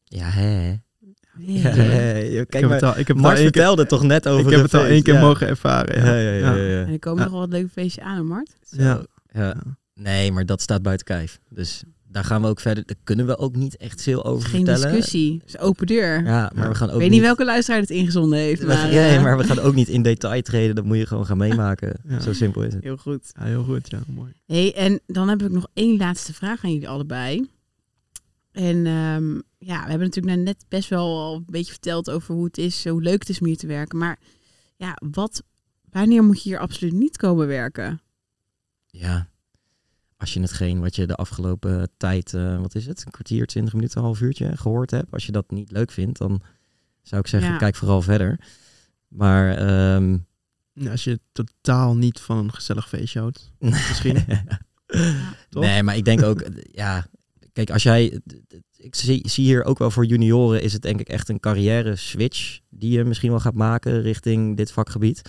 Ja, 0.03 0.29
hè. 0.29 0.75
Nee. 1.47 1.61
Ja, 1.61 1.69
hè. 1.69 2.19
ik 2.19 2.47
Kijk 2.49 2.63
heb 2.63 2.71
het 2.71 2.81
maar, 2.81 2.93
al, 2.93 2.99
ik 2.99 3.07
heb 3.07 3.17
Mart 3.17 3.33
keer, 3.35 3.43
vertelde 3.43 3.85
toch 3.85 4.03
net 4.03 4.27
over 4.27 4.45
ik 4.51 4.51
heb 4.57 4.61
het 4.65 4.73
al 4.73 4.85
één 4.85 5.03
keer 5.03 5.13
Ja. 5.13 5.19
mogen 5.21 5.47
ervaren. 5.47 5.97
Ja. 6.05 6.05
Ja, 6.15 6.19
ja, 6.19 6.31
ja. 6.31 6.55
ja, 6.55 6.63
ja. 6.69 6.81
En 6.85 6.91
er 6.91 6.99
komen 6.99 7.17
Ja. 7.19 7.23
nog 7.23 7.31
wel 7.31 7.41
wat 7.41 7.49
leuke 7.51 7.69
feestjes 7.69 8.03
aan, 8.03 8.25
Mart. 8.25 8.49
Ja. 8.69 9.01
Ja. 9.31 9.55
Nee, 9.93 10.31
maar 10.31 10.45
dat 10.45 10.61
staat 10.61 10.81
buiten 10.81 11.05
kijf. 11.05 11.39
Dus 11.49 11.83
daar 12.07 12.23
gaan 12.23 12.41
we 12.41 12.47
ook 12.47 12.59
verder. 12.59 12.83
Daar 12.85 12.95
kunnen 13.03 13.25
we 13.25 13.37
ook 13.37 13.55
niet 13.55 13.77
echt 13.77 14.01
veel 14.01 14.25
over 14.25 14.49
Geen 14.49 14.65
vertellen. 14.65 14.91
discussie. 14.91 15.33
Het 15.39 15.47
is 15.47 15.57
open 15.59 15.87
deur. 15.87 16.23
Ja, 16.23 16.51
maar 16.55 16.69
we 16.69 16.75
gaan 16.75 16.87
ook 16.87 16.93
ik 16.95 16.99
weet 17.01 17.09
niet 17.09 17.21
welke 17.21 17.45
luisteraar 17.45 17.79
het 17.79 17.89
ingezonden 17.89 18.39
heeft. 18.39 18.65
Maar, 18.65 18.91
ja, 18.93 19.07
eh, 19.09 19.21
maar 19.21 19.37
we 19.37 19.43
gaan 19.43 19.59
ook 19.59 19.73
niet 19.75 19.87
in 19.87 20.01
detail 20.01 20.41
treden. 20.41 20.75
Dat 20.75 20.85
moet 20.85 20.97
je 20.97 21.05
gewoon 21.05 21.25
gaan 21.25 21.37
meemaken. 21.47 21.93
Ja. 22.07 22.19
Zo 22.19 22.33
simpel 22.33 22.63
is 22.63 22.73
het. 22.73 22.83
Heel 22.83 22.97
goed. 22.97 23.31
Ja, 23.39 23.45
heel 23.45 23.63
goed. 23.63 23.89
Ja, 23.89 23.99
mooi. 24.07 24.31
Hey, 24.45 24.73
en 24.75 24.99
dan 25.07 25.29
heb 25.29 25.41
ik 25.43 25.49
nog 25.51 25.67
één 25.73 25.97
laatste 25.97 26.33
vraag 26.33 26.63
aan 26.63 26.71
jullie 26.71 26.89
allebei. 26.89 27.49
En 28.51 28.85
ehm, 28.85 29.39
ja, 29.63 29.83
we 29.83 29.89
hebben 29.89 30.07
natuurlijk 30.07 30.35
nou 30.35 30.39
net 30.45 30.65
best 30.67 30.89
wel 30.89 31.19
al 31.19 31.35
een 31.35 31.43
beetje 31.45 31.71
verteld 31.71 32.09
over 32.09 32.35
hoe 32.35 32.45
het 32.45 32.57
is, 32.57 32.87
hoe 32.87 33.01
leuk 33.01 33.19
het 33.19 33.29
is 33.29 33.39
om 33.39 33.45
hier 33.47 33.57
te 33.57 33.67
werken. 33.67 33.97
Maar 33.97 34.19
ja, 34.75 34.97
wat, 35.11 35.43
wanneer 35.89 36.23
moet 36.23 36.43
je 36.43 36.49
hier 36.49 36.59
absoluut 36.59 36.93
niet 36.93 37.17
komen 37.17 37.47
werken? 37.47 38.01
Ja, 38.85 39.29
als 40.17 40.33
je 40.33 40.39
hetgeen 40.41 40.79
wat 40.79 40.95
je 40.95 41.07
de 41.07 41.15
afgelopen 41.15 41.89
tijd, 41.97 42.33
eh, 42.33 42.59
wat 42.61 42.75
is 42.75 42.85
het, 42.85 43.05
een 43.05 43.11
kwartier, 43.11 43.45
twintig 43.45 43.73
minuten, 43.73 43.97
een 43.97 44.03
half 44.03 44.21
uurtje 44.21 44.57
gehoord 44.57 44.91
hebt. 44.91 45.11
Als 45.11 45.25
je 45.25 45.31
dat 45.31 45.51
niet 45.51 45.71
leuk 45.71 45.91
vindt, 45.91 46.17
dan 46.17 46.41
zou 47.01 47.21
ik 47.21 47.27
zeggen, 47.27 47.51
Ja. 47.51 47.57
kijk 47.57 47.75
vooral 47.75 48.01
verder. 48.01 48.39
Maar 49.07 49.57
ehm, 49.57 50.17
Ja, 50.73 50.91
als 50.91 51.03
je 51.03 51.19
totaal 51.31 51.95
niet 51.95 52.19
van 52.19 52.37
een 52.37 52.53
gezellig 52.53 52.87
feestje 52.87 53.19
houdt. 53.19 53.51
Misschien. 53.59 54.17
Toch? 55.49 55.63
Nee, 55.63 55.83
maar 55.83 55.97
ik 55.97 56.05
denk 56.05 56.21
ook, 56.23 56.43
ja, 56.71 57.07
kijk, 57.53 57.69
als 57.69 57.83
jij, 57.83 58.19
ik 58.81 58.95
zie, 58.95 59.29
zie 59.29 59.45
hier 59.45 59.63
ook 59.63 59.77
wel 59.77 59.91
voor 59.91 60.05
junioren 60.05 60.61
is 60.61 60.73
het 60.73 60.81
denk 60.81 60.99
ik 60.99 61.09
echt 61.09 61.29
een 61.29 61.39
carrière 61.39 61.95
switch 61.95 62.59
die 62.69 62.91
je 62.91 63.03
misschien 63.03 63.29
wel 63.29 63.39
gaat 63.39 63.53
maken 63.53 64.01
richting 64.01 64.57
dit 64.57 64.71
vakgebied. 64.71 65.21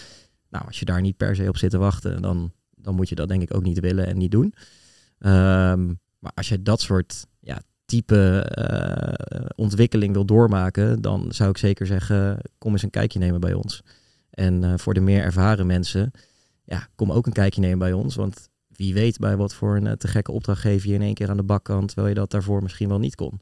Nou, 0.49 0.67
als 0.67 0.79
je 0.79 0.85
daar 0.85 1.01
niet 1.01 1.17
per 1.17 1.37
se 1.37 1.49
op 1.49 1.57
zit 1.57 1.71
te 1.71 1.79
wachten, 1.79 2.23
dan, 2.23 2.53
dan 2.71 2.95
moet 2.95 3.09
je 3.09 3.15
dat 3.15 3.29
denk 3.29 3.43
ik 3.43 3.55
ook 3.55 3.63
niet 3.63 3.81
willen 3.81 4.07
en 4.07 4.19
niet 4.19 4.31
doen. 4.31 4.55
Ehm, 5.19 5.87
maar 6.19 6.33
als 6.35 6.49
je 6.49 6.63
dat 6.63 6.81
soort 6.81 7.27
ja, 7.41 7.63
type 7.85 8.41
eh, 8.41 9.47
ontwikkeling 9.55 10.13
wil 10.13 10.25
doormaken, 10.25 11.01
dan 11.01 11.33
zou 11.33 11.51
ik 11.51 11.59
zeker 11.59 11.87
zeggen, 11.87 12.39
kom 12.59 12.73
eens 12.73 12.83
een 12.83 12.91
kijkje 12.91 13.19
nemen 13.19 13.41
bij 13.41 13.53
ons. 13.53 13.83
En 14.31 14.65
eh, 14.65 14.75
voor 14.77 14.95
de 14.95 15.01
meer 15.01 15.23
ervaren 15.23 15.67
mensen, 15.67 16.11
ja, 16.65 16.89
kom 16.95 17.13
ook 17.13 17.27
een 17.27 17.33
kijkje 17.33 17.61
nemen 17.61 17.79
bij 17.79 17.93
ons. 17.93 18.15
Want 18.15 18.49
wie 18.77 18.95
weet 18.95 19.19
bij 19.19 19.37
wat 19.37 19.55
voor 19.55 19.77
een 19.77 19.87
eh, 19.87 19.93
te 19.93 20.09
gekke 20.09 20.33
opdrachtgever 20.33 20.89
je 20.89 20.95
in 20.95 21.03
één 21.03 21.15
keer 21.15 21.31
aan 21.31 21.37
de 21.37 21.43
bak 21.43 21.65
kan, 21.65 21.87
terwijl 21.87 22.09
je 22.09 22.15
dat 22.15 22.31
daarvoor 22.31 22.63
misschien 22.63 22.89
wel 22.89 22.99
niet 22.99 23.15
kon. 23.15 23.41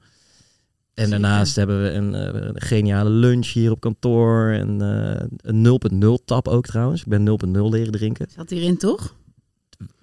En 0.95 1.07
Zeker. 1.07 1.21
daarnaast 1.21 1.57
hebben 1.57 1.83
we 1.83 1.91
een, 1.91 2.15
eh, 2.15 2.41
een 2.49 2.61
geniale 2.61 3.11
lunch 3.11 3.47
hier 3.47 3.71
op 3.71 3.81
kantoor. 3.81 4.51
En 4.51 4.81
eh, 4.81 5.27
een 5.37 5.63
0.0 5.63 6.25
tap 6.25 6.49
ook 6.49 6.67
trouwens. 6.67 7.01
Ik 7.01 7.07
ben 7.09 7.25
0.0 7.25 7.69
leren 7.69 7.93
drinken. 7.93 8.27
Zat 8.31 8.51
hierin 8.51 8.77
toch? 8.77 9.17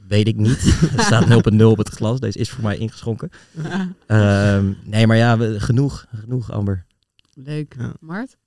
Weet 0.08 0.28
ik 0.28 0.36
niet. 0.36 0.78
er 0.98 1.04
staat 1.04 1.52
0.0 1.54 1.64
op 1.64 1.78
het 1.78 1.90
glas. 1.90 2.20
Deze 2.20 2.40
is 2.40 2.50
voor 2.50 2.64
mij 2.64 2.78
ingeschonken. 2.78 3.30
Ehm, 4.08 4.74
nee, 4.84 5.08
maar 5.08 5.18
ja, 5.18 5.38
we- 5.38 5.60
genoeg. 5.60 6.06
Genoeg, 6.16 6.52
Amber. 6.52 6.86
Leuk. 7.34 7.76
Ja. 7.78 7.94
Mart? 8.00 8.38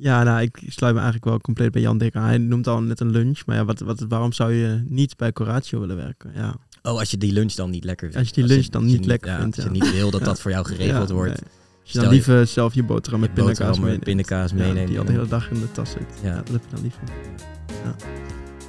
Ja, 0.00 0.22
nou, 0.22 0.40
ik 0.42 0.58
sluit 0.66 0.94
me 0.94 1.00
eigenlijk 1.00 1.24
wel 1.30 1.40
compleet 1.40 1.70
bij 1.72 1.82
Jan 1.82 1.98
Dik 1.98 2.16
aan. 2.16 2.24
Hij 2.26 2.38
noemt 2.38 2.66
al 2.66 2.82
net 2.82 3.00
een 3.00 3.10
lunch. 3.10 3.40
Maar 3.46 3.56
ja, 3.56 3.64
wat, 3.64 3.80
wat, 3.80 4.04
waarom 4.08 4.32
zou 4.32 4.52
je 4.52 4.82
niet 4.88 5.16
bij 5.16 5.32
Coratio 5.32 5.80
willen 5.80 5.96
werken? 5.96 6.30
Ja, 6.34 6.54
Oh, 6.82 6.98
als 6.98 7.10
je 7.10 7.16
die 7.16 7.32
lunch 7.32 7.52
dan 7.52 7.70
niet 7.70 7.84
lekker 7.84 8.10
vindt. 8.12 8.18
Als 8.18 8.28
je 8.28 8.34
die 8.46 8.54
lunch 8.54 8.66
dan 8.66 8.84
niet 8.84 9.04
lekker 9.06 9.30
ja, 9.30 9.38
vindt, 9.40 9.56
Als 9.56 9.64
ja. 9.66 9.72
je 9.72 9.80
niet 9.82 9.92
wil 9.92 10.10
dat 10.10 10.24
dat 10.24 10.40
voor 10.42 10.50
jou 10.50 10.66
geregeld 10.66 11.08
Ja, 11.08 11.14
wordt. 11.14 11.30
nee. 11.40 11.50
Als 11.82 11.92
je 11.92 11.98
dan 11.98 12.02
Stel 12.02 12.02
je- 12.02 12.10
liever 12.10 12.46
zelf 12.46 12.74
je 12.74 12.82
boterham 12.82 13.20
met 13.20 13.28
Je 13.28 13.34
pindakaas 13.34 13.58
boterham 13.66 13.90
met 13.90 14.06
meeneemt. 14.06 14.26
pindakaas 14.26 14.52
meeneemt. 14.52 14.88
die 14.88 14.98
al 14.98 15.04
de 15.04 15.12
hele 15.12 15.28
dag 15.28 15.50
in 15.50 15.60
de 15.60 15.72
tas 15.72 15.90
zit. 15.90 16.02
Ja. 16.22 16.34
Dat 16.34 16.48
heb 16.48 16.62
ik 16.62 16.70
dan 16.70 16.80
liever. 16.82 17.00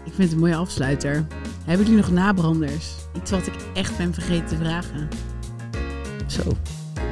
Ik 0.05 0.13
vind 0.13 0.17
het 0.17 0.31
een 0.31 0.39
mooie 0.39 0.55
afsluiter. 0.55 1.25
Hebben 1.65 1.85
jullie 1.85 2.01
nog 2.01 2.11
nabranders? 2.11 2.95
Iets 3.17 3.31
wat 3.31 3.47
ik 3.47 3.53
echt 3.73 3.97
ben 3.97 4.13
vergeten 4.13 4.47
te 4.47 4.55
vragen. 4.55 5.07
Zo. 6.27 6.41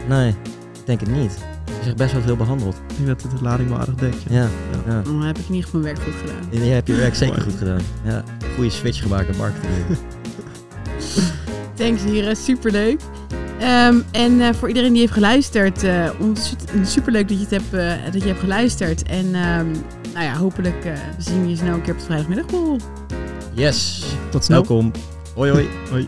Nee, 0.08 0.30
ik 0.30 0.86
denk 0.86 1.00
het 1.00 1.10
niet. 1.10 1.38
Je 1.80 1.86
zegt 1.86 1.96
best 1.98 2.12
wel 2.14 2.22
veel 2.22 2.36
behandeld. 2.36 2.76
Ik 2.76 2.96
denk 2.96 3.08
dat 3.08 3.22
het 3.22 3.32
de 3.38 3.44
lading 3.44 3.70
wel 3.70 3.78
aardig 3.80 3.96
dekt. 3.96 4.18
Ja. 4.30 4.36
Ja, 4.42 4.48
ja. 4.88 5.02
Dan 5.02 5.22
heb 5.24 5.38
ik 5.38 5.46
in 5.48 5.54
ieder 5.54 5.66
geval 5.70 5.80
mijn 5.82 5.96
werk 5.96 6.08
goed 6.08 6.16
gedaan. 6.20 6.64
Je 6.64 6.70
hebt 6.70 6.88
je 6.88 6.96
werk 6.96 7.16
zeker 7.16 7.42
goed 7.42 7.56
gedaan. 7.58 7.82
Ja, 8.04 8.24
goede 8.56 8.70
switch 8.70 9.02
gemaakt 9.02 9.28
naar 9.28 9.38
marketing. 9.38 9.72
Thanks 11.76 12.04
heren, 12.04 12.36
superleuk. 12.36 13.02
Ehm, 13.60 13.96
en 14.12 14.42
eh, 14.42 14.54
voor 14.54 14.68
iedereen 14.68 14.92
die 14.92 15.02
heeft 15.02 15.14
geluisterd, 15.14 15.84
eh 15.84 16.10
ons- 16.20 16.56
superleuk 16.84 17.28
dat 17.28 17.38
je, 17.38 17.44
het 17.44 17.52
hebt, 17.52 17.74
eh, 17.74 18.12
dat 18.14 18.22
je 18.22 18.28
hebt 18.28 18.40
geluisterd. 18.40 19.04
En 19.04 19.26
ehm, 19.36 19.66
nou 20.14 20.26
ja, 20.26 20.34
hopelijk 20.36 20.86
eh, 20.86 20.94
zien 21.18 21.42
we 21.42 21.50
je 21.50 21.56
snel 21.56 21.74
een 21.74 21.82
keer 21.82 21.94
op 21.94 22.00
de 22.00 22.06
vrijdagmiddagborrel. 22.06 22.78
Yes. 23.54 24.04
Tot 24.30 24.44
snel. 24.44 24.58
Welkom. 24.66 24.92
Hoi 25.36 25.52
hoi. 25.52 25.68
Hoi. 25.90 26.08